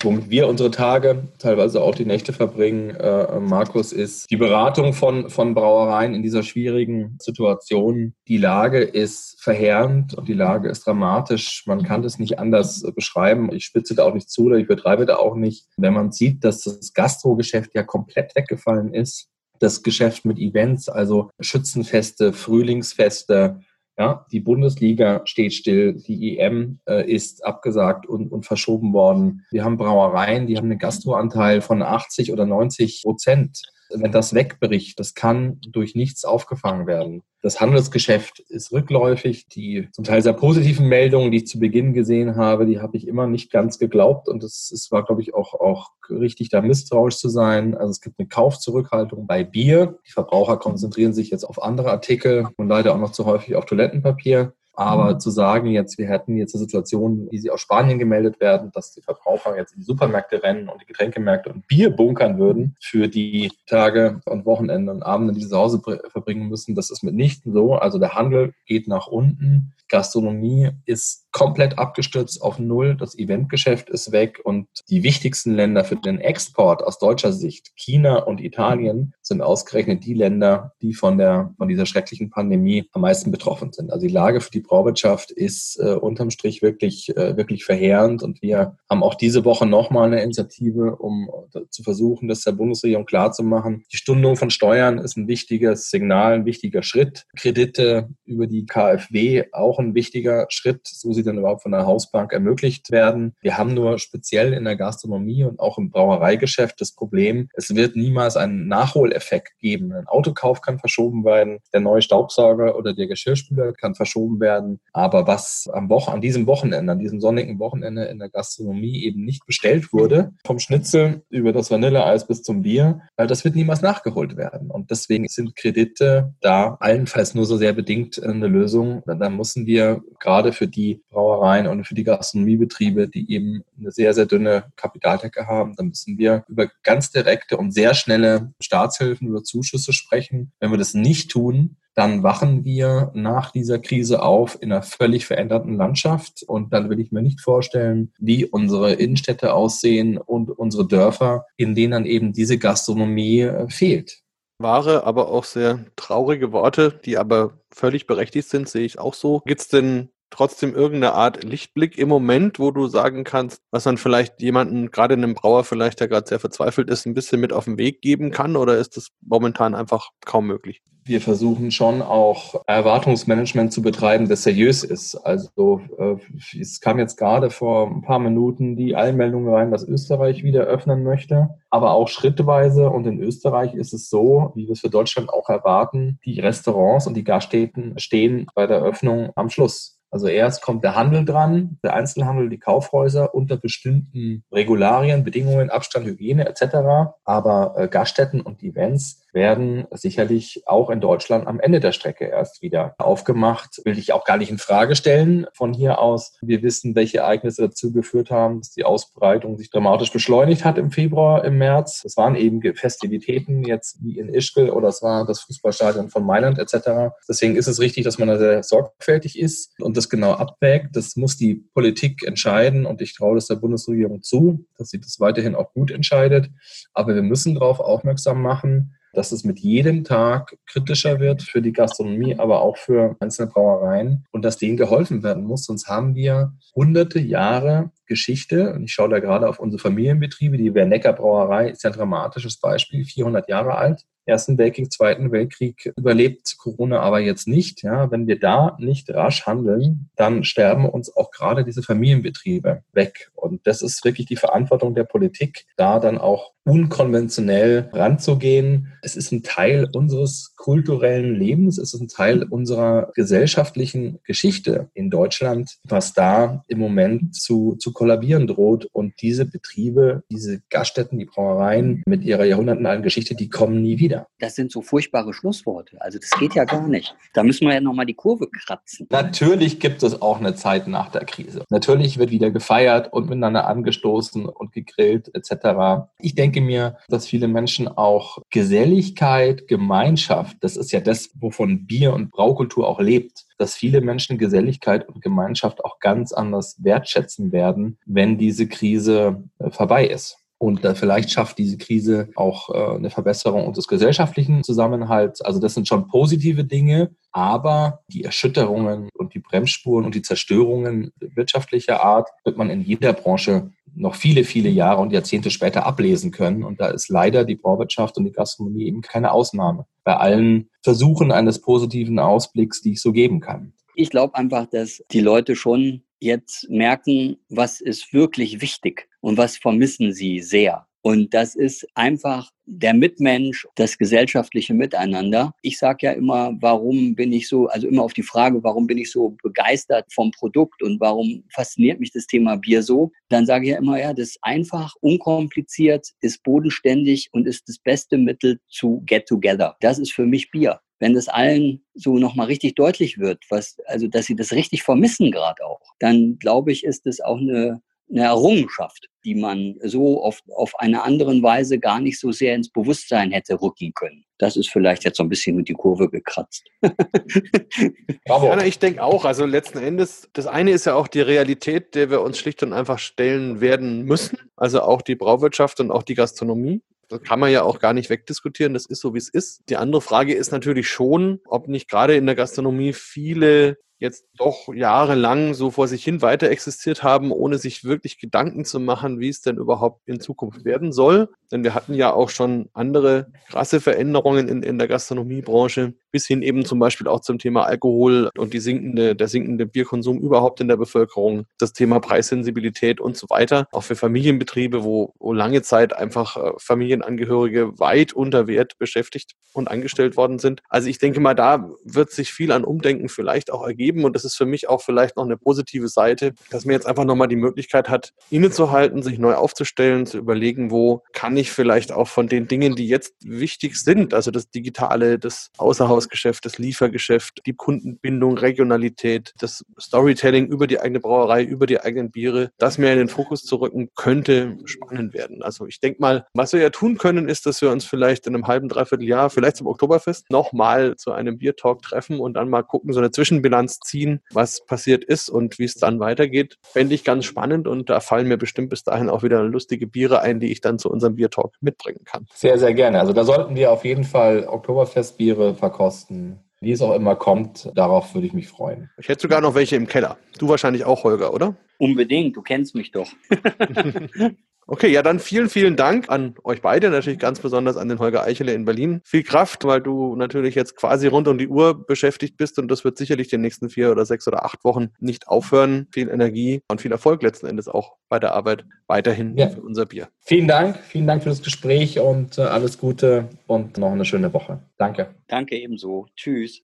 womit 0.00 0.30
wir 0.30 0.48
unsere 0.48 0.70
Tage, 0.70 1.28
teilweise 1.38 1.82
auch 1.82 1.94
die 1.94 2.04
Nächte 2.04 2.32
verbringen, 2.32 2.90
äh, 2.90 3.40
Markus, 3.40 3.92
ist 3.92 4.30
die 4.30 4.36
Beratung 4.36 4.92
von, 4.92 5.30
von 5.30 5.54
Brauereien 5.54 6.14
in 6.14 6.22
dieser 6.22 6.42
schwierigen 6.42 7.18
Situation. 7.20 8.14
Die 8.28 8.38
Lage 8.38 8.82
ist 8.82 9.40
verheerend 9.40 10.14
und 10.14 10.28
die 10.28 10.34
Lage 10.34 10.68
ist 10.68 10.86
dramatisch. 10.86 11.64
Man 11.66 11.82
kann 11.82 12.02
das 12.02 12.18
nicht 12.18 12.38
anders 12.38 12.82
beschreiben. 12.94 13.52
Ich 13.52 13.64
spitze 13.64 13.94
da 13.94 14.04
auch 14.04 14.14
nicht 14.14 14.30
zu 14.30 14.46
oder 14.46 14.56
ich 14.56 14.66
betreibe 14.66 15.06
da 15.06 15.16
auch 15.16 15.34
nicht. 15.34 15.66
Wenn 15.76 15.94
man 15.94 16.12
sieht, 16.12 16.44
dass 16.44 16.62
das 16.62 16.92
Gastrogeschäft 16.92 17.74
ja 17.74 17.82
komplett 17.82 18.34
weggefallen 18.34 18.92
ist, 18.94 19.28
das 19.60 19.82
Geschäft 19.82 20.24
mit 20.24 20.38
Events, 20.38 20.88
also 20.88 21.30
Schützenfeste, 21.40 22.32
Frühlingsfeste, 22.32 23.60
ja, 23.96 24.26
die 24.32 24.40
Bundesliga 24.40 25.22
steht 25.24 25.54
still, 25.54 25.94
die 25.94 26.38
EM 26.38 26.80
äh, 26.88 27.08
ist 27.10 27.44
abgesagt 27.44 28.06
und, 28.06 28.32
und 28.32 28.44
verschoben 28.44 28.92
worden. 28.92 29.44
Wir 29.50 29.64
haben 29.64 29.76
Brauereien, 29.76 30.46
die 30.46 30.56
haben 30.56 30.70
einen 30.70 30.78
Gastroanteil 30.78 31.60
von 31.60 31.80
80 31.82 32.32
oder 32.32 32.44
90 32.44 33.02
Prozent 33.04 33.62
wenn 34.02 34.12
das 34.12 34.34
wegbricht, 34.34 34.98
das 34.98 35.14
kann 35.14 35.60
durch 35.60 35.94
nichts 35.94 36.24
aufgefangen 36.24 36.86
werden. 36.86 37.22
Das 37.42 37.60
Handelsgeschäft 37.60 38.40
ist 38.48 38.72
rückläufig. 38.72 39.48
Die 39.48 39.88
zum 39.92 40.04
Teil 40.04 40.22
sehr 40.22 40.32
positiven 40.32 40.88
Meldungen, 40.88 41.30
die 41.30 41.38
ich 41.38 41.46
zu 41.46 41.58
Beginn 41.58 41.92
gesehen 41.92 42.36
habe, 42.36 42.64
die 42.64 42.80
habe 42.80 42.96
ich 42.96 43.06
immer 43.06 43.26
nicht 43.26 43.52
ganz 43.52 43.78
geglaubt. 43.78 44.28
Und 44.28 44.42
es, 44.42 44.70
es 44.72 44.90
war, 44.90 45.04
glaube 45.04 45.20
ich, 45.20 45.34
auch, 45.34 45.52
auch 45.54 45.90
richtig, 46.08 46.48
da 46.48 46.62
misstrauisch 46.62 47.16
zu 47.16 47.28
sein. 47.28 47.74
Also 47.74 47.90
es 47.90 48.00
gibt 48.00 48.18
eine 48.18 48.28
Kaufzurückhaltung 48.28 49.26
bei 49.26 49.44
Bier. 49.44 49.98
Die 50.06 50.12
Verbraucher 50.12 50.56
konzentrieren 50.56 51.12
sich 51.12 51.30
jetzt 51.30 51.44
auf 51.44 51.62
andere 51.62 51.90
Artikel 51.90 52.48
und 52.56 52.68
leider 52.68 52.94
auch 52.94 52.98
noch 52.98 53.12
zu 53.12 53.26
häufig 53.26 53.56
auf 53.56 53.66
Toilettenpapier. 53.66 54.54
Aber 54.76 55.14
mhm. 55.14 55.20
zu 55.20 55.30
sagen, 55.30 55.68
jetzt, 55.68 55.98
wir 55.98 56.08
hätten 56.08 56.36
jetzt 56.36 56.54
eine 56.54 56.64
Situation, 56.64 57.28
wie 57.30 57.38
sie 57.38 57.50
aus 57.50 57.60
Spanien 57.60 57.98
gemeldet 57.98 58.40
werden, 58.40 58.70
dass 58.74 58.92
die 58.92 59.02
Verbraucher 59.02 59.56
jetzt 59.56 59.74
in 59.74 59.80
die 59.80 59.84
Supermärkte 59.84 60.42
rennen 60.42 60.68
und 60.68 60.82
die 60.82 60.86
Getränkemärkte 60.86 61.52
und 61.52 61.66
Bier 61.68 61.90
bunkern 61.90 62.38
würden 62.38 62.76
für 62.80 63.08
die 63.08 63.52
Tage 63.66 64.20
und 64.24 64.46
Wochenende 64.46 64.90
und 64.90 65.02
Abende, 65.02 65.32
die 65.32 65.42
sie 65.42 65.48
zu 65.48 65.56
Hause 65.56 65.80
verbringen 66.08 66.48
müssen, 66.48 66.74
das 66.74 66.90
ist 66.90 67.04
mitnichten 67.04 67.52
so. 67.52 67.74
Also 67.74 67.98
der 67.98 68.14
Handel 68.14 68.54
geht 68.66 68.88
nach 68.88 69.06
unten. 69.06 69.72
Gastronomie 69.94 70.70
ist 70.86 71.28
komplett 71.30 71.78
abgestürzt 71.78 72.42
auf 72.42 72.58
Null. 72.58 72.96
Das 72.96 73.16
Eventgeschäft 73.16 73.88
ist 73.90 74.10
weg 74.10 74.40
und 74.42 74.66
die 74.88 75.04
wichtigsten 75.04 75.54
Länder 75.54 75.84
für 75.84 75.94
den 75.94 76.20
Export 76.20 76.82
aus 76.82 76.98
deutscher 76.98 77.32
Sicht, 77.32 77.70
China 77.76 78.18
und 78.18 78.40
Italien, 78.40 79.14
sind 79.22 79.40
ausgerechnet 79.40 80.04
die 80.04 80.14
Länder, 80.14 80.72
die 80.82 80.94
von 80.94 81.16
der, 81.16 81.54
von 81.58 81.68
dieser 81.68 81.86
schrecklichen 81.86 82.30
Pandemie 82.30 82.88
am 82.90 83.02
meisten 83.02 83.30
betroffen 83.30 83.72
sind. 83.72 83.92
Also 83.92 84.08
die 84.08 84.12
Lage 84.12 84.40
für 84.40 84.50
die 84.50 84.62
Brauwirtschaft 84.62 85.30
ist 85.30 85.78
äh, 85.78 85.94
unterm 85.94 86.30
Strich 86.30 86.60
wirklich, 86.60 87.16
äh, 87.16 87.36
wirklich 87.36 87.64
verheerend 87.64 88.24
und 88.24 88.42
wir 88.42 88.76
haben 88.90 89.04
auch 89.04 89.14
diese 89.14 89.44
Woche 89.44 89.64
nochmal 89.64 90.08
eine 90.08 90.24
Initiative, 90.24 90.96
um 90.96 91.30
zu 91.70 91.84
versuchen, 91.84 92.26
das 92.26 92.42
der 92.42 92.52
Bundesregierung 92.52 93.06
klarzumachen. 93.06 93.84
Die 93.92 93.96
Stundung 93.96 94.36
von 94.36 94.50
Steuern 94.50 94.98
ist 94.98 95.16
ein 95.16 95.28
wichtiges 95.28 95.88
Signal, 95.90 96.32
ein 96.34 96.46
wichtiger 96.46 96.82
Schritt. 96.82 97.26
Kredite 97.36 98.08
über 98.24 98.48
die 98.48 98.66
KfW 98.66 99.44
auch 99.52 99.78
ein 99.78 99.83
wichtiger 99.92 100.46
Schritt, 100.48 100.86
so 100.86 101.12
sie 101.12 101.24
dann 101.24 101.36
überhaupt 101.36 101.62
von 101.62 101.72
der 101.72 101.84
Hausbank 101.84 102.32
ermöglicht 102.32 102.90
werden. 102.90 103.34
Wir 103.42 103.58
haben 103.58 103.74
nur 103.74 103.98
speziell 103.98 104.54
in 104.54 104.64
der 104.64 104.76
Gastronomie 104.76 105.44
und 105.44 105.60
auch 105.60 105.76
im 105.76 105.90
Brauereigeschäft 105.90 106.80
das 106.80 106.92
Problem, 106.92 107.48
es 107.54 107.74
wird 107.74 107.96
niemals 107.96 108.36
einen 108.36 108.68
Nachholeffekt 108.68 109.58
geben. 109.58 109.92
Ein 109.92 110.06
Autokauf 110.06 110.60
kann 110.60 110.78
verschoben 110.78 111.24
werden, 111.24 111.58
der 111.72 111.80
neue 111.80 112.02
Staubsauger 112.02 112.76
oder 112.76 112.94
der 112.94 113.08
Geschirrspüler 113.08 113.72
kann 113.72 113.94
verschoben 113.94 114.40
werden. 114.40 114.80
Aber 114.92 115.26
was 115.26 115.68
am 115.72 115.88
Woche, 115.88 116.12
an 116.12 116.20
diesem 116.20 116.46
Wochenende, 116.46 116.92
an 116.92 116.98
diesem 116.98 117.20
sonnigen 117.20 117.58
Wochenende 117.58 118.04
in 118.04 118.18
der 118.18 118.28
Gastronomie 118.28 119.04
eben 119.04 119.24
nicht 119.24 119.44
bestellt 119.46 119.92
wurde, 119.92 120.32
vom 120.46 120.58
Schnitzel 120.58 121.22
über 121.30 121.52
das 121.52 121.70
Vanilleeis 121.70 122.26
bis 122.26 122.42
zum 122.42 122.62
Bier, 122.62 123.00
äh, 123.16 123.26
das 123.26 123.44
wird 123.44 123.56
niemals 123.56 123.82
nachgeholt 123.82 124.36
werden. 124.36 124.70
Und 124.70 124.90
deswegen 124.90 125.26
sind 125.28 125.56
Kredite 125.56 126.34
da 126.40 126.76
allenfalls 126.80 127.34
nur 127.34 127.46
so 127.46 127.56
sehr 127.56 127.72
bedingt 127.72 128.22
eine 128.22 128.46
Lösung. 128.46 129.02
Da 129.06 129.28
müssen 129.30 129.66
wir 129.74 130.02
gerade 130.20 130.52
für 130.52 130.68
die 130.68 131.02
Brauereien 131.10 131.66
und 131.66 131.84
für 131.84 131.94
die 131.94 132.04
Gastronomiebetriebe, 132.04 133.08
die 133.08 133.30
eben 133.32 133.64
eine 133.78 133.90
sehr, 133.90 134.14
sehr 134.14 134.26
dünne 134.26 134.72
Kapitaldecke 134.76 135.46
haben, 135.46 135.74
da 135.76 135.82
müssen 135.82 136.16
wir 136.16 136.44
über 136.48 136.68
ganz 136.84 137.10
direkte 137.10 137.56
und 137.56 137.72
sehr 137.72 137.94
schnelle 137.94 138.52
Staatshilfen, 138.60 139.26
über 139.28 139.42
Zuschüsse 139.42 139.92
sprechen. 139.92 140.52
Wenn 140.60 140.70
wir 140.70 140.78
das 140.78 140.94
nicht 140.94 141.30
tun, 141.30 141.76
dann 141.94 142.22
wachen 142.22 142.64
wir 142.64 143.10
nach 143.14 143.50
dieser 143.50 143.78
Krise 143.78 144.22
auf 144.22 144.58
in 144.60 144.72
einer 144.72 144.82
völlig 144.82 145.26
veränderten 145.26 145.76
Landschaft. 145.76 146.42
Und 146.46 146.72
dann 146.72 146.90
will 146.90 147.00
ich 147.00 147.12
mir 147.12 147.22
nicht 147.22 147.40
vorstellen, 147.40 148.12
wie 148.18 148.44
unsere 148.44 148.92
Innenstädte 148.94 149.54
aussehen 149.54 150.18
und 150.18 150.50
unsere 150.50 150.86
Dörfer, 150.86 151.46
in 151.56 151.74
denen 151.74 151.92
dann 151.92 152.06
eben 152.06 152.32
diese 152.32 152.58
Gastronomie 152.58 153.48
fehlt. 153.68 154.23
Wahre, 154.58 155.04
aber 155.04 155.28
auch 155.28 155.44
sehr 155.44 155.84
traurige 155.96 156.52
Worte, 156.52 157.00
die 157.04 157.18
aber 157.18 157.58
völlig 157.70 158.06
berechtigt 158.06 158.48
sind, 158.48 158.68
sehe 158.68 158.84
ich 158.84 158.98
auch 158.98 159.14
so. 159.14 159.40
Gibt 159.46 159.60
es 159.62 159.68
denn 159.68 160.10
trotzdem 160.34 160.74
irgendeine 160.74 161.14
Art 161.14 161.44
Lichtblick 161.44 161.96
im 161.96 162.08
Moment, 162.08 162.58
wo 162.58 162.72
du 162.72 162.88
sagen 162.88 163.24
kannst, 163.24 163.62
was 163.70 163.84
man 163.84 163.98
vielleicht 163.98 164.42
jemanden, 164.42 164.90
gerade 164.90 165.14
einem 165.14 165.34
Brauer 165.34 165.64
vielleicht, 165.64 166.00
der 166.00 166.08
gerade 166.08 166.28
sehr 166.28 166.40
verzweifelt 166.40 166.90
ist, 166.90 167.06
ein 167.06 167.14
bisschen 167.14 167.40
mit 167.40 167.52
auf 167.52 167.66
den 167.66 167.78
Weg 167.78 168.02
geben 168.02 168.30
kann? 168.32 168.56
Oder 168.56 168.76
ist 168.78 168.96
das 168.96 169.08
momentan 169.20 169.74
einfach 169.74 170.10
kaum 170.24 170.46
möglich? 170.46 170.82
wir 171.04 171.20
versuchen 171.20 171.70
schon 171.70 172.00
auch 172.00 172.62
Erwartungsmanagement 172.66 173.72
zu 173.72 173.82
betreiben, 173.82 174.28
das 174.28 174.42
seriös 174.42 174.82
ist. 174.84 175.14
Also 175.16 175.80
äh, 175.98 176.16
es 176.58 176.80
kam 176.80 176.98
jetzt 176.98 177.16
gerade 177.16 177.50
vor 177.50 177.88
ein 177.88 178.02
paar 178.02 178.18
Minuten 178.18 178.74
die 178.76 178.96
Einmeldung 178.96 179.48
rein, 179.48 179.70
dass 179.70 179.86
Österreich 179.86 180.42
wieder 180.42 180.62
öffnen 180.62 181.02
möchte, 181.02 181.50
aber 181.68 181.92
auch 181.92 182.08
schrittweise. 182.08 182.88
Und 182.88 183.06
in 183.06 183.20
Österreich 183.20 183.74
ist 183.74 183.92
es 183.92 184.08
so, 184.08 184.52
wie 184.54 184.66
wir 184.66 184.72
es 184.72 184.80
für 184.80 184.90
Deutschland 184.90 185.28
auch 185.28 185.50
erwarten, 185.50 186.18
die 186.24 186.40
Restaurants 186.40 187.06
und 187.06 187.14
die 187.14 187.24
Gaststätten 187.24 187.98
stehen 187.98 188.46
bei 188.54 188.66
der 188.66 188.82
Öffnung 188.82 189.30
am 189.34 189.50
Schluss. 189.50 190.00
Also 190.14 190.28
erst 190.28 190.62
kommt 190.62 190.84
der 190.84 190.94
Handel 190.94 191.24
dran, 191.24 191.76
der 191.82 191.94
Einzelhandel, 191.94 192.48
die 192.48 192.60
Kaufhäuser 192.60 193.34
unter 193.34 193.56
bestimmten 193.56 194.44
Regularien, 194.52 195.24
Bedingungen, 195.24 195.70
Abstand, 195.70 196.06
Hygiene 196.06 196.46
etc. 196.46 197.16
Aber 197.24 197.74
äh, 197.76 197.88
Gaststätten 197.88 198.40
und 198.40 198.62
Events 198.62 199.24
werden 199.34 199.86
sicherlich 199.90 200.62
auch 200.66 200.88
in 200.88 201.00
Deutschland 201.00 201.46
am 201.46 201.60
Ende 201.60 201.80
der 201.80 201.92
Strecke 201.92 202.26
erst 202.26 202.62
wieder 202.62 202.94
aufgemacht. 202.98 203.80
Will 203.84 203.98
ich 203.98 204.12
auch 204.12 204.24
gar 204.24 204.36
nicht 204.36 204.50
in 204.50 204.58
Frage 204.58 204.94
stellen 204.94 205.46
von 205.52 205.74
hier 205.74 205.98
aus. 205.98 206.38
Wir 206.40 206.62
wissen, 206.62 206.94
welche 206.94 207.18
Ereignisse 207.18 207.62
dazu 207.62 207.92
geführt 207.92 208.30
haben, 208.30 208.60
dass 208.60 208.70
die 208.70 208.84
Ausbreitung 208.84 209.58
sich 209.58 209.70
dramatisch 209.70 210.12
beschleunigt 210.12 210.64
hat 210.64 210.78
im 210.78 210.92
Februar, 210.92 211.44
im 211.44 211.58
März. 211.58 212.04
Es 212.04 212.16
waren 212.16 212.36
eben 212.36 212.62
Festivitäten 212.74 213.64
jetzt 213.64 214.02
wie 214.02 214.18
in 214.18 214.32
Ischgl 214.32 214.70
oder 214.70 214.88
es 214.88 215.02
war 215.02 215.26
das 215.26 215.40
Fußballstadion 215.40 216.08
von 216.08 216.24
Mailand 216.24 216.60
etc. 216.60 217.14
Deswegen 217.28 217.56
ist 217.56 217.66
es 217.66 217.80
richtig, 217.80 218.04
dass 218.04 218.18
man 218.18 218.28
da 218.28 218.38
sehr 218.38 218.62
sorgfältig 218.62 219.38
ist 219.38 219.72
und 219.80 219.96
das 219.96 220.03
genau 220.08 220.32
abwägt. 220.32 220.96
Das 220.96 221.16
muss 221.16 221.36
die 221.36 221.64
Politik 221.74 222.24
entscheiden 222.26 222.86
und 222.86 223.00
ich 223.00 223.14
traue 223.14 223.36
das 223.36 223.46
der 223.46 223.56
Bundesregierung 223.56 224.22
zu, 224.22 224.66
dass 224.76 224.90
sie 224.90 225.00
das 225.00 225.20
weiterhin 225.20 225.54
auch 225.54 225.72
gut 225.72 225.90
entscheidet. 225.90 226.50
Aber 226.92 227.14
wir 227.14 227.22
müssen 227.22 227.54
darauf 227.54 227.80
aufmerksam 227.80 228.42
machen, 228.42 228.94
dass 229.14 229.32
es 229.32 229.44
mit 229.44 229.60
jedem 229.60 230.04
Tag 230.04 230.56
kritischer 230.66 231.20
wird 231.20 231.42
für 231.42 231.62
die 231.62 231.72
Gastronomie, 231.72 232.36
aber 232.38 232.62
auch 232.62 232.76
für 232.76 233.16
einzelne 233.20 233.50
Brauereien 233.50 234.26
und 234.32 234.44
dass 234.44 234.58
denen 234.58 234.76
geholfen 234.76 235.22
werden 235.22 235.44
muss. 235.44 235.64
Sonst 235.64 235.88
haben 235.88 236.14
wir 236.14 236.52
hunderte 236.74 237.20
Jahre 237.20 237.92
Geschichte. 238.06 238.74
Und 238.74 238.84
ich 238.84 238.92
schaue 238.92 239.08
da 239.08 239.20
gerade 239.20 239.48
auf 239.48 239.58
unsere 239.58 239.80
Familienbetriebe. 239.80 240.56
Die 240.56 240.74
Wernecker 240.74 241.12
Brauerei 241.12 241.70
ist 241.70 241.84
ja 241.84 241.90
ein 241.90 241.96
dramatisches 241.96 242.58
Beispiel, 242.58 243.04
400 243.04 243.48
Jahre 243.48 243.76
alt. 243.76 244.04
Ersten 244.26 244.58
Weltkrieg, 244.58 244.92
Zweiten 244.92 245.32
Weltkrieg 245.32 245.92
überlebt 245.96 246.56
Corona 246.58 247.00
aber 247.00 247.20
jetzt 247.20 247.46
nicht. 247.46 247.82
Ja, 247.82 248.10
wenn 248.10 248.26
wir 248.26 248.38
da 248.38 248.76
nicht 248.78 249.10
rasch 249.10 249.46
handeln, 249.46 250.08
dann 250.16 250.44
sterben 250.44 250.88
uns 250.88 251.14
auch 251.14 251.30
gerade 251.30 251.64
diese 251.64 251.82
Familienbetriebe 251.82 252.82
weg. 252.92 253.30
Und 253.34 253.66
das 253.66 253.82
ist 253.82 254.04
wirklich 254.04 254.26
die 254.26 254.36
Verantwortung 254.36 254.94
der 254.94 255.04
Politik, 255.04 255.66
da 255.76 256.00
dann 256.00 256.18
auch 256.18 256.54
unkonventionell 256.64 257.90
ranzugehen. 257.92 258.88
Es 259.02 259.16
ist 259.16 259.32
ein 259.32 259.42
Teil 259.42 259.88
unseres 259.92 260.54
kulturellen 260.56 261.34
Lebens, 261.34 261.78
es 261.78 261.92
ist 261.92 262.00
ein 262.00 262.08
Teil 262.08 262.42
unserer 262.44 263.12
gesellschaftlichen 263.14 264.18
Geschichte 264.24 264.88
in 264.94 265.10
Deutschland, 265.10 265.76
was 265.84 266.14
da 266.14 266.62
im 266.68 266.78
Moment 266.78 267.34
zu, 267.34 267.76
zu 267.76 267.92
kollabieren 267.92 268.46
droht. 268.46 268.88
Und 268.92 269.14
diese 269.20 269.44
Betriebe, 269.44 270.22
diese 270.30 270.62
Gaststätten, 270.70 271.18
die 271.18 271.26
Brauereien 271.26 272.02
mit 272.06 272.24
ihrer 272.24 272.44
jahrhundertenalten 272.44 273.02
Geschichte, 273.02 273.34
die 273.34 273.50
kommen 273.50 273.82
nie 273.82 273.98
wieder. 273.98 274.13
Das 274.38 274.54
sind 274.54 274.72
so 274.72 274.80
furchtbare 274.80 275.34
Schlussworte. 275.34 276.00
Also 276.00 276.18
das 276.18 276.30
geht 276.38 276.54
ja 276.54 276.64
gar 276.64 276.88
nicht. 276.88 277.14
Da 277.34 277.42
müssen 277.42 277.66
wir 277.66 277.74
ja 277.74 277.80
nochmal 277.80 278.06
die 278.06 278.14
Kurve 278.14 278.48
kratzen. 278.48 279.06
Natürlich 279.10 279.80
gibt 279.80 280.02
es 280.02 280.22
auch 280.22 280.38
eine 280.38 280.54
Zeit 280.54 280.86
nach 280.86 281.10
der 281.10 281.24
Krise. 281.24 281.64
Natürlich 281.68 282.18
wird 282.18 282.30
wieder 282.30 282.50
gefeiert 282.50 283.12
und 283.12 283.28
miteinander 283.28 283.66
angestoßen 283.66 284.46
und 284.46 284.72
gegrillt 284.72 285.30
etc. 285.34 286.06
Ich 286.18 286.34
denke, 286.34 286.54
denke 286.54 286.60
mir, 286.60 286.98
dass 287.08 287.26
viele 287.26 287.48
Menschen 287.48 287.88
auch 287.88 288.38
Geselligkeit, 288.50 289.66
Gemeinschaft, 289.66 290.56
das 290.60 290.76
ist 290.76 290.92
ja 290.92 291.00
das, 291.00 291.30
wovon 291.34 291.86
Bier 291.86 292.12
und 292.12 292.30
Braukultur 292.30 292.86
auch 292.86 293.00
lebt, 293.00 293.44
dass 293.58 293.74
viele 293.74 294.00
Menschen 294.00 294.38
Geselligkeit 294.38 295.08
und 295.08 295.20
Gemeinschaft 295.20 295.84
auch 295.84 295.98
ganz 295.98 296.32
anders 296.32 296.76
wertschätzen 296.82 297.50
werden, 297.50 297.98
wenn 298.06 298.38
diese 298.38 298.68
Krise 298.68 299.42
äh, 299.58 299.70
vorbei 299.70 300.06
ist. 300.06 300.43
Und 300.58 300.80
vielleicht 300.94 301.30
schafft 301.30 301.58
diese 301.58 301.76
Krise 301.76 302.30
auch 302.36 302.70
äh, 302.70 302.96
eine 302.96 303.10
Verbesserung 303.10 303.66
unseres 303.66 303.88
gesellschaftlichen 303.88 304.62
Zusammenhalts. 304.62 305.40
Also 305.40 305.60
das 305.60 305.74
sind 305.74 305.88
schon 305.88 306.06
positive 306.06 306.64
Dinge, 306.64 307.14
aber 307.32 308.00
die 308.08 308.24
Erschütterungen 308.24 309.08
und 309.14 309.34
die 309.34 309.40
Bremsspuren 309.40 310.04
und 310.04 310.14
die 310.14 310.22
Zerstörungen 310.22 311.12
wirtschaftlicher 311.20 312.02
Art 312.02 312.30
wird 312.44 312.56
man 312.56 312.70
in 312.70 312.80
jeder 312.80 313.12
Branche 313.12 313.72
noch 313.96 314.14
viele, 314.14 314.44
viele 314.44 314.68
Jahre 314.68 315.00
und 315.02 315.12
Jahrzehnte 315.12 315.50
später 315.50 315.86
ablesen 315.86 316.30
können. 316.30 316.64
Und 316.64 316.80
da 316.80 316.88
ist 316.88 317.08
leider 317.08 317.44
die 317.44 317.56
Brauwirtschaft 317.56 318.16
und 318.16 318.24
die 318.24 318.32
Gastronomie 318.32 318.86
eben 318.86 319.02
keine 319.02 319.32
Ausnahme. 319.32 319.86
Bei 320.04 320.16
allen 320.16 320.70
Versuchen 320.82 321.32
eines 321.32 321.60
positiven 321.60 322.18
Ausblicks, 322.18 322.80
die 322.80 322.92
ich 322.92 323.02
so 323.02 323.12
geben 323.12 323.40
kann. 323.40 323.72
Ich 323.94 324.10
glaube 324.10 324.34
einfach, 324.34 324.66
dass 324.66 325.02
die 325.12 325.20
Leute 325.20 325.54
schon 325.56 326.02
jetzt 326.20 326.68
merken, 326.70 327.36
was 327.48 327.80
ist 327.80 328.12
wirklich 328.12 328.60
wichtig 328.60 329.08
und 329.24 329.38
was 329.38 329.56
vermissen 329.56 330.12
sie 330.12 330.40
sehr. 330.40 330.86
Und 331.00 331.32
das 331.32 331.54
ist 331.54 331.86
einfach 331.94 332.50
der 332.66 332.92
Mitmensch, 332.92 333.66
das 333.74 333.96
gesellschaftliche 333.96 334.74
Miteinander. 334.74 335.54
Ich 335.62 335.78
sage 335.78 336.06
ja 336.06 336.12
immer, 336.12 336.52
warum 336.60 337.14
bin 337.14 337.32
ich 337.32 337.48
so, 337.48 337.66
also 337.68 337.88
immer 337.88 338.02
auf 338.02 338.12
die 338.12 338.22
Frage, 338.22 338.62
warum 338.62 338.86
bin 338.86 338.98
ich 338.98 339.10
so 339.10 339.34
begeistert 339.42 340.12
vom 340.12 340.30
Produkt 340.30 340.82
und 340.82 341.00
warum 341.00 341.42
fasziniert 341.50 342.00
mich 342.00 342.12
das 342.12 342.26
Thema 342.26 342.56
Bier 342.56 342.82
so, 342.82 343.12
dann 343.30 343.46
sage 343.46 343.64
ich 343.64 343.70
ja 343.72 343.78
immer, 343.78 343.98
ja, 343.98 344.12
das 344.12 344.30
ist 344.30 344.38
einfach, 344.42 344.94
unkompliziert, 345.00 346.06
ist 346.20 346.42
bodenständig 346.42 347.30
und 347.32 347.46
ist 347.46 347.66
das 347.66 347.78
beste 347.78 348.18
Mittel 348.18 348.60
zu 348.68 349.02
get 349.06 349.26
together. 349.26 349.74
Das 349.80 349.98
ist 349.98 350.12
für 350.12 350.26
mich 350.26 350.50
Bier 350.50 350.80
wenn 351.00 351.12
das 351.12 351.28
allen 351.28 351.84
so 351.94 352.18
nochmal 352.18 352.46
richtig 352.46 352.76
deutlich 352.76 353.18
wird, 353.18 353.44
was, 353.50 353.76
also 353.86 354.06
dass 354.06 354.24
sie 354.26 354.36
das 354.36 354.52
richtig 354.52 354.84
vermissen 354.84 355.32
gerade 355.32 355.62
auch, 355.66 355.92
dann 355.98 356.38
glaube 356.38 356.72
ich, 356.72 356.84
ist 356.84 357.06
es 357.06 357.20
auch 357.20 357.36
eine 357.36 357.82
eine 358.14 358.24
Errungenschaft, 358.24 359.08
die 359.24 359.34
man 359.34 359.74
so 359.82 360.22
auf, 360.22 360.40
auf 360.54 360.72
eine 360.78 361.02
andere 361.02 361.42
Weise 361.42 361.78
gar 361.78 362.00
nicht 362.00 362.20
so 362.20 362.32
sehr 362.32 362.54
ins 362.54 362.70
Bewusstsein 362.70 363.32
hätte 363.32 363.60
rücken 363.60 363.92
können. 363.94 364.24
Das 364.38 364.56
ist 364.56 364.70
vielleicht 364.70 365.04
jetzt 365.04 365.16
so 365.16 365.22
ein 365.22 365.28
bisschen 365.28 365.56
mit 365.56 365.68
die 365.68 365.74
Kurve 365.74 366.08
gekratzt. 366.08 366.64
ja, 368.26 368.62
ich 368.62 368.78
denke 368.78 369.02
auch. 369.02 369.24
Also 369.24 369.46
letzten 369.46 369.78
Endes, 369.78 370.28
das 370.32 370.46
eine 370.46 370.70
ist 370.70 370.86
ja 370.86 370.94
auch 370.94 371.08
die 371.08 371.20
Realität, 371.20 371.94
der 371.94 372.10
wir 372.10 372.20
uns 372.22 372.38
schlicht 372.38 372.62
und 372.62 372.72
einfach 372.72 372.98
stellen 372.98 373.60
werden 373.60 374.02
müssen. 374.02 374.38
Also 374.56 374.82
auch 374.82 375.02
die 375.02 375.16
Brauwirtschaft 375.16 375.80
und 375.80 375.90
auch 375.90 376.02
die 376.02 376.14
Gastronomie. 376.14 376.82
Das 377.08 377.22
kann 377.22 377.40
man 377.40 377.52
ja 377.52 377.62
auch 377.62 377.80
gar 377.80 377.92
nicht 377.92 378.10
wegdiskutieren. 378.10 378.74
Das 378.74 378.86
ist 378.86 379.00
so, 379.00 379.14
wie 379.14 379.18
es 379.18 379.28
ist. 379.28 379.62
Die 379.68 379.76
andere 379.76 380.00
Frage 380.00 380.34
ist 380.34 380.52
natürlich 380.52 380.88
schon, 380.88 381.40
ob 381.46 381.68
nicht 381.68 381.88
gerade 381.88 382.16
in 382.16 382.26
der 382.26 382.34
Gastronomie 382.34 382.92
viele 382.92 383.76
jetzt 383.98 384.26
doch 384.36 384.72
jahrelang 384.74 385.54
so 385.54 385.70
vor 385.70 385.88
sich 385.88 386.04
hin 386.04 386.20
weiter 386.20 386.50
existiert 386.50 387.02
haben, 387.02 387.30
ohne 387.30 387.58
sich 387.58 387.84
wirklich 387.84 388.18
Gedanken 388.18 388.64
zu 388.64 388.80
machen, 388.80 389.20
wie 389.20 389.28
es 389.28 389.40
denn 389.40 389.56
überhaupt 389.56 390.02
in 390.06 390.20
Zukunft 390.20 390.64
werden 390.64 390.92
soll. 390.92 391.28
Denn 391.52 391.64
wir 391.64 391.74
hatten 391.74 391.94
ja 391.94 392.12
auch 392.12 392.30
schon 392.30 392.68
andere 392.72 393.32
krasse 393.48 393.80
Veränderungen 393.80 394.48
in, 394.48 394.62
in 394.62 394.78
der 394.78 394.88
Gastronomiebranche, 394.88 395.94
bis 396.10 396.26
hin 396.26 396.42
eben 396.42 396.64
zum 396.64 396.78
Beispiel 396.78 397.06
auch 397.06 397.20
zum 397.20 397.38
Thema 397.38 397.64
Alkohol 397.64 398.30
und 398.36 398.52
die 398.52 398.58
sinkende, 398.58 399.14
der 399.14 399.28
sinkende 399.28 399.66
Bierkonsum 399.66 400.18
überhaupt 400.18 400.60
in 400.60 400.68
der 400.68 400.76
Bevölkerung, 400.76 401.46
das 401.58 401.72
Thema 401.72 402.00
Preissensibilität 402.00 403.00
und 403.00 403.16
so 403.16 403.26
weiter. 403.30 403.68
Auch 403.72 403.84
für 403.84 403.96
Familienbetriebe, 403.96 404.84
wo, 404.84 405.14
wo 405.18 405.32
lange 405.32 405.62
Zeit 405.62 405.96
einfach 405.96 406.36
äh, 406.36 406.52
Familienangehörige 406.58 407.78
weit 407.78 408.12
unter 408.12 408.46
Wert 408.48 408.76
beschäftigt 408.78 409.34
und 409.52 409.68
angestellt 409.68 410.16
worden 410.16 410.38
sind. 410.38 410.62
Also 410.68 410.88
ich 410.88 410.98
denke 410.98 411.20
mal, 411.20 411.34
da 411.34 411.70
wird 411.84 412.10
sich 412.10 412.32
viel 412.32 412.52
an 412.52 412.64
Umdenken 412.64 413.08
vielleicht 413.08 413.52
auch 413.52 413.64
ergeben 413.64 413.83
und 413.92 414.14
das 414.14 414.24
ist 414.24 414.36
für 414.36 414.46
mich 414.46 414.68
auch 414.68 414.82
vielleicht 414.82 415.16
noch 415.16 415.24
eine 415.24 415.36
positive 415.36 415.88
Seite, 415.88 416.32
dass 416.50 416.64
man 416.64 416.72
jetzt 416.72 416.86
einfach 416.86 417.04
nochmal 417.04 417.28
die 417.28 417.36
Möglichkeit 417.36 417.88
hat, 417.88 418.12
innezuhalten, 418.30 419.02
sich 419.02 419.18
neu 419.18 419.34
aufzustellen, 419.34 420.06
zu 420.06 420.18
überlegen, 420.18 420.70
wo 420.70 421.02
kann 421.12 421.36
ich 421.36 421.50
vielleicht 421.50 421.92
auch 421.92 422.08
von 422.08 422.28
den 422.28 422.48
Dingen, 422.48 422.74
die 422.74 422.88
jetzt 422.88 423.14
wichtig 423.24 423.80
sind, 423.80 424.14
also 424.14 424.30
das 424.30 424.50
Digitale, 424.50 425.18
das 425.18 425.50
Außerhausgeschäft, 425.58 426.44
das 426.44 426.58
Liefergeschäft, 426.58 427.42
die 427.46 427.52
Kundenbindung, 427.54 428.38
Regionalität, 428.38 429.34
das 429.38 429.64
Storytelling 429.80 430.46
über 430.46 430.66
die 430.66 430.80
eigene 430.80 431.00
Brauerei, 431.00 431.42
über 431.42 431.66
die 431.66 431.80
eigenen 431.80 432.10
Biere, 432.10 432.50
das 432.58 432.78
mehr 432.78 432.92
in 432.92 432.98
den 432.98 433.08
Fokus 433.08 433.42
zu 433.42 433.56
rücken, 433.56 433.90
könnte 433.94 434.56
spannend 434.64 435.14
werden. 435.14 435.42
Also 435.42 435.66
ich 435.66 435.80
denke 435.80 436.00
mal, 436.00 436.26
was 436.34 436.52
wir 436.52 436.60
ja 436.60 436.70
tun 436.70 436.98
können, 436.98 437.28
ist, 437.28 437.46
dass 437.46 437.60
wir 437.62 437.70
uns 437.70 437.84
vielleicht 437.84 438.26
in 438.26 438.34
einem 438.34 438.46
halben, 438.46 438.68
dreiviertel 438.68 439.06
Jahr, 439.06 439.30
vielleicht 439.30 439.56
zum 439.56 439.66
Oktoberfest, 439.66 440.30
nochmal 440.30 440.96
zu 440.96 441.12
einem 441.12 441.38
Biertalk 441.38 441.82
treffen 441.82 442.20
und 442.20 442.34
dann 442.34 442.48
mal 442.48 442.62
gucken, 442.62 442.92
so 442.92 443.00
eine 443.00 443.10
Zwischenbilanz 443.10 443.73
ziehen, 443.80 444.20
was 444.32 444.64
passiert 444.64 445.04
ist 445.04 445.28
und 445.28 445.58
wie 445.58 445.64
es 445.64 445.74
dann 445.74 446.00
weitergeht. 446.00 446.58
Fände 446.62 446.94
ich 446.94 447.04
ganz 447.04 447.24
spannend 447.24 447.66
und 447.66 447.90
da 447.90 448.00
fallen 448.00 448.28
mir 448.28 448.36
bestimmt 448.36 448.70
bis 448.70 448.82
dahin 448.82 449.08
auch 449.08 449.22
wieder 449.22 449.42
lustige 449.42 449.86
Biere 449.86 450.20
ein, 450.20 450.40
die 450.40 450.52
ich 450.52 450.60
dann 450.60 450.78
zu 450.78 450.90
unserem 450.90 451.16
Biertalk 451.16 451.54
mitbringen 451.60 452.04
kann. 452.04 452.26
Sehr, 452.34 452.58
sehr 452.58 452.74
gerne. 452.74 453.00
Also 453.00 453.12
da 453.12 453.24
sollten 453.24 453.54
wir 453.54 453.72
auf 453.72 453.84
jeden 453.84 454.04
Fall 454.04 454.46
Oktoberfestbiere 454.46 455.54
verkosten. 455.54 456.40
Wie 456.60 456.72
es 456.72 456.80
auch 456.80 456.94
immer 456.94 457.14
kommt, 457.14 457.70
darauf 457.74 458.14
würde 458.14 458.26
ich 458.26 458.32
mich 458.32 458.48
freuen. 458.48 458.88
Ich 458.96 459.08
hätte 459.08 459.20
sogar 459.20 459.42
noch 459.42 459.54
welche 459.54 459.76
im 459.76 459.86
Keller. 459.86 460.16
Du 460.38 460.48
wahrscheinlich 460.48 460.84
auch, 460.84 461.04
Holger, 461.04 461.34
oder? 461.34 461.54
Unbedingt, 461.78 462.36
du 462.36 462.42
kennst 462.42 462.74
mich 462.74 462.90
doch. 462.90 463.10
Okay, 464.66 464.88
ja, 464.88 465.02
dann 465.02 465.20
vielen, 465.20 465.48
vielen 465.48 465.76
Dank 465.76 466.08
an 466.08 466.34
euch 466.44 466.62
beide, 466.62 466.90
natürlich 466.90 467.18
ganz 467.18 467.40
besonders 467.40 467.76
an 467.76 467.88
den 467.88 467.98
Holger 467.98 468.22
Eichele 468.22 468.52
in 468.52 468.64
Berlin. 468.64 469.00
Viel 469.04 469.22
Kraft, 469.22 469.64
weil 469.64 469.80
du 469.80 470.16
natürlich 470.16 470.54
jetzt 470.54 470.76
quasi 470.76 471.06
rund 471.06 471.28
um 471.28 471.38
die 471.38 471.48
Uhr 471.48 471.86
beschäftigt 471.86 472.36
bist 472.36 472.58
und 472.58 472.68
das 472.68 472.84
wird 472.84 472.96
sicherlich 472.96 473.28
die 473.28 473.38
nächsten 473.38 473.68
vier 473.68 473.90
oder 473.90 474.06
sechs 474.06 474.26
oder 474.26 474.44
acht 474.44 474.64
Wochen 474.64 474.88
nicht 475.00 475.28
aufhören. 475.28 475.86
Viel 475.92 476.08
Energie 476.08 476.62
und 476.68 476.80
viel 476.80 476.92
Erfolg 476.92 477.22
letzten 477.22 477.46
Endes 477.46 477.68
auch 477.68 477.96
bei 478.08 478.18
der 478.18 478.34
Arbeit 478.34 478.64
weiterhin 478.86 479.36
ja. 479.36 479.48
für 479.48 479.60
unser 479.60 479.86
Bier. 479.86 480.08
Vielen 480.20 480.48
Dank, 480.48 480.78
vielen 480.78 481.06
Dank 481.06 481.22
für 481.22 481.28
das 481.28 481.42
Gespräch 481.42 481.98
und 481.98 482.38
äh, 482.38 482.42
alles 482.42 482.78
Gute 482.78 483.28
und 483.46 483.78
noch 483.78 483.92
eine 483.92 484.04
schöne 484.04 484.32
Woche. 484.32 484.62
Danke. 484.78 485.14
Danke 485.28 485.56
ebenso. 485.56 486.06
Tschüss. 486.16 486.62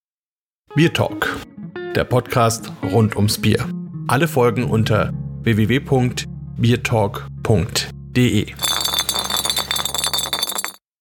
Bier 0.74 0.92
Talk, 0.92 1.36
der 1.94 2.04
Podcast 2.04 2.72
rund 2.92 3.16
ums 3.16 3.40
Bier. 3.40 3.66
Alle 4.06 4.28
Folgen 4.28 4.64
unter 4.64 5.12
www.biertalk.de. 6.60 8.69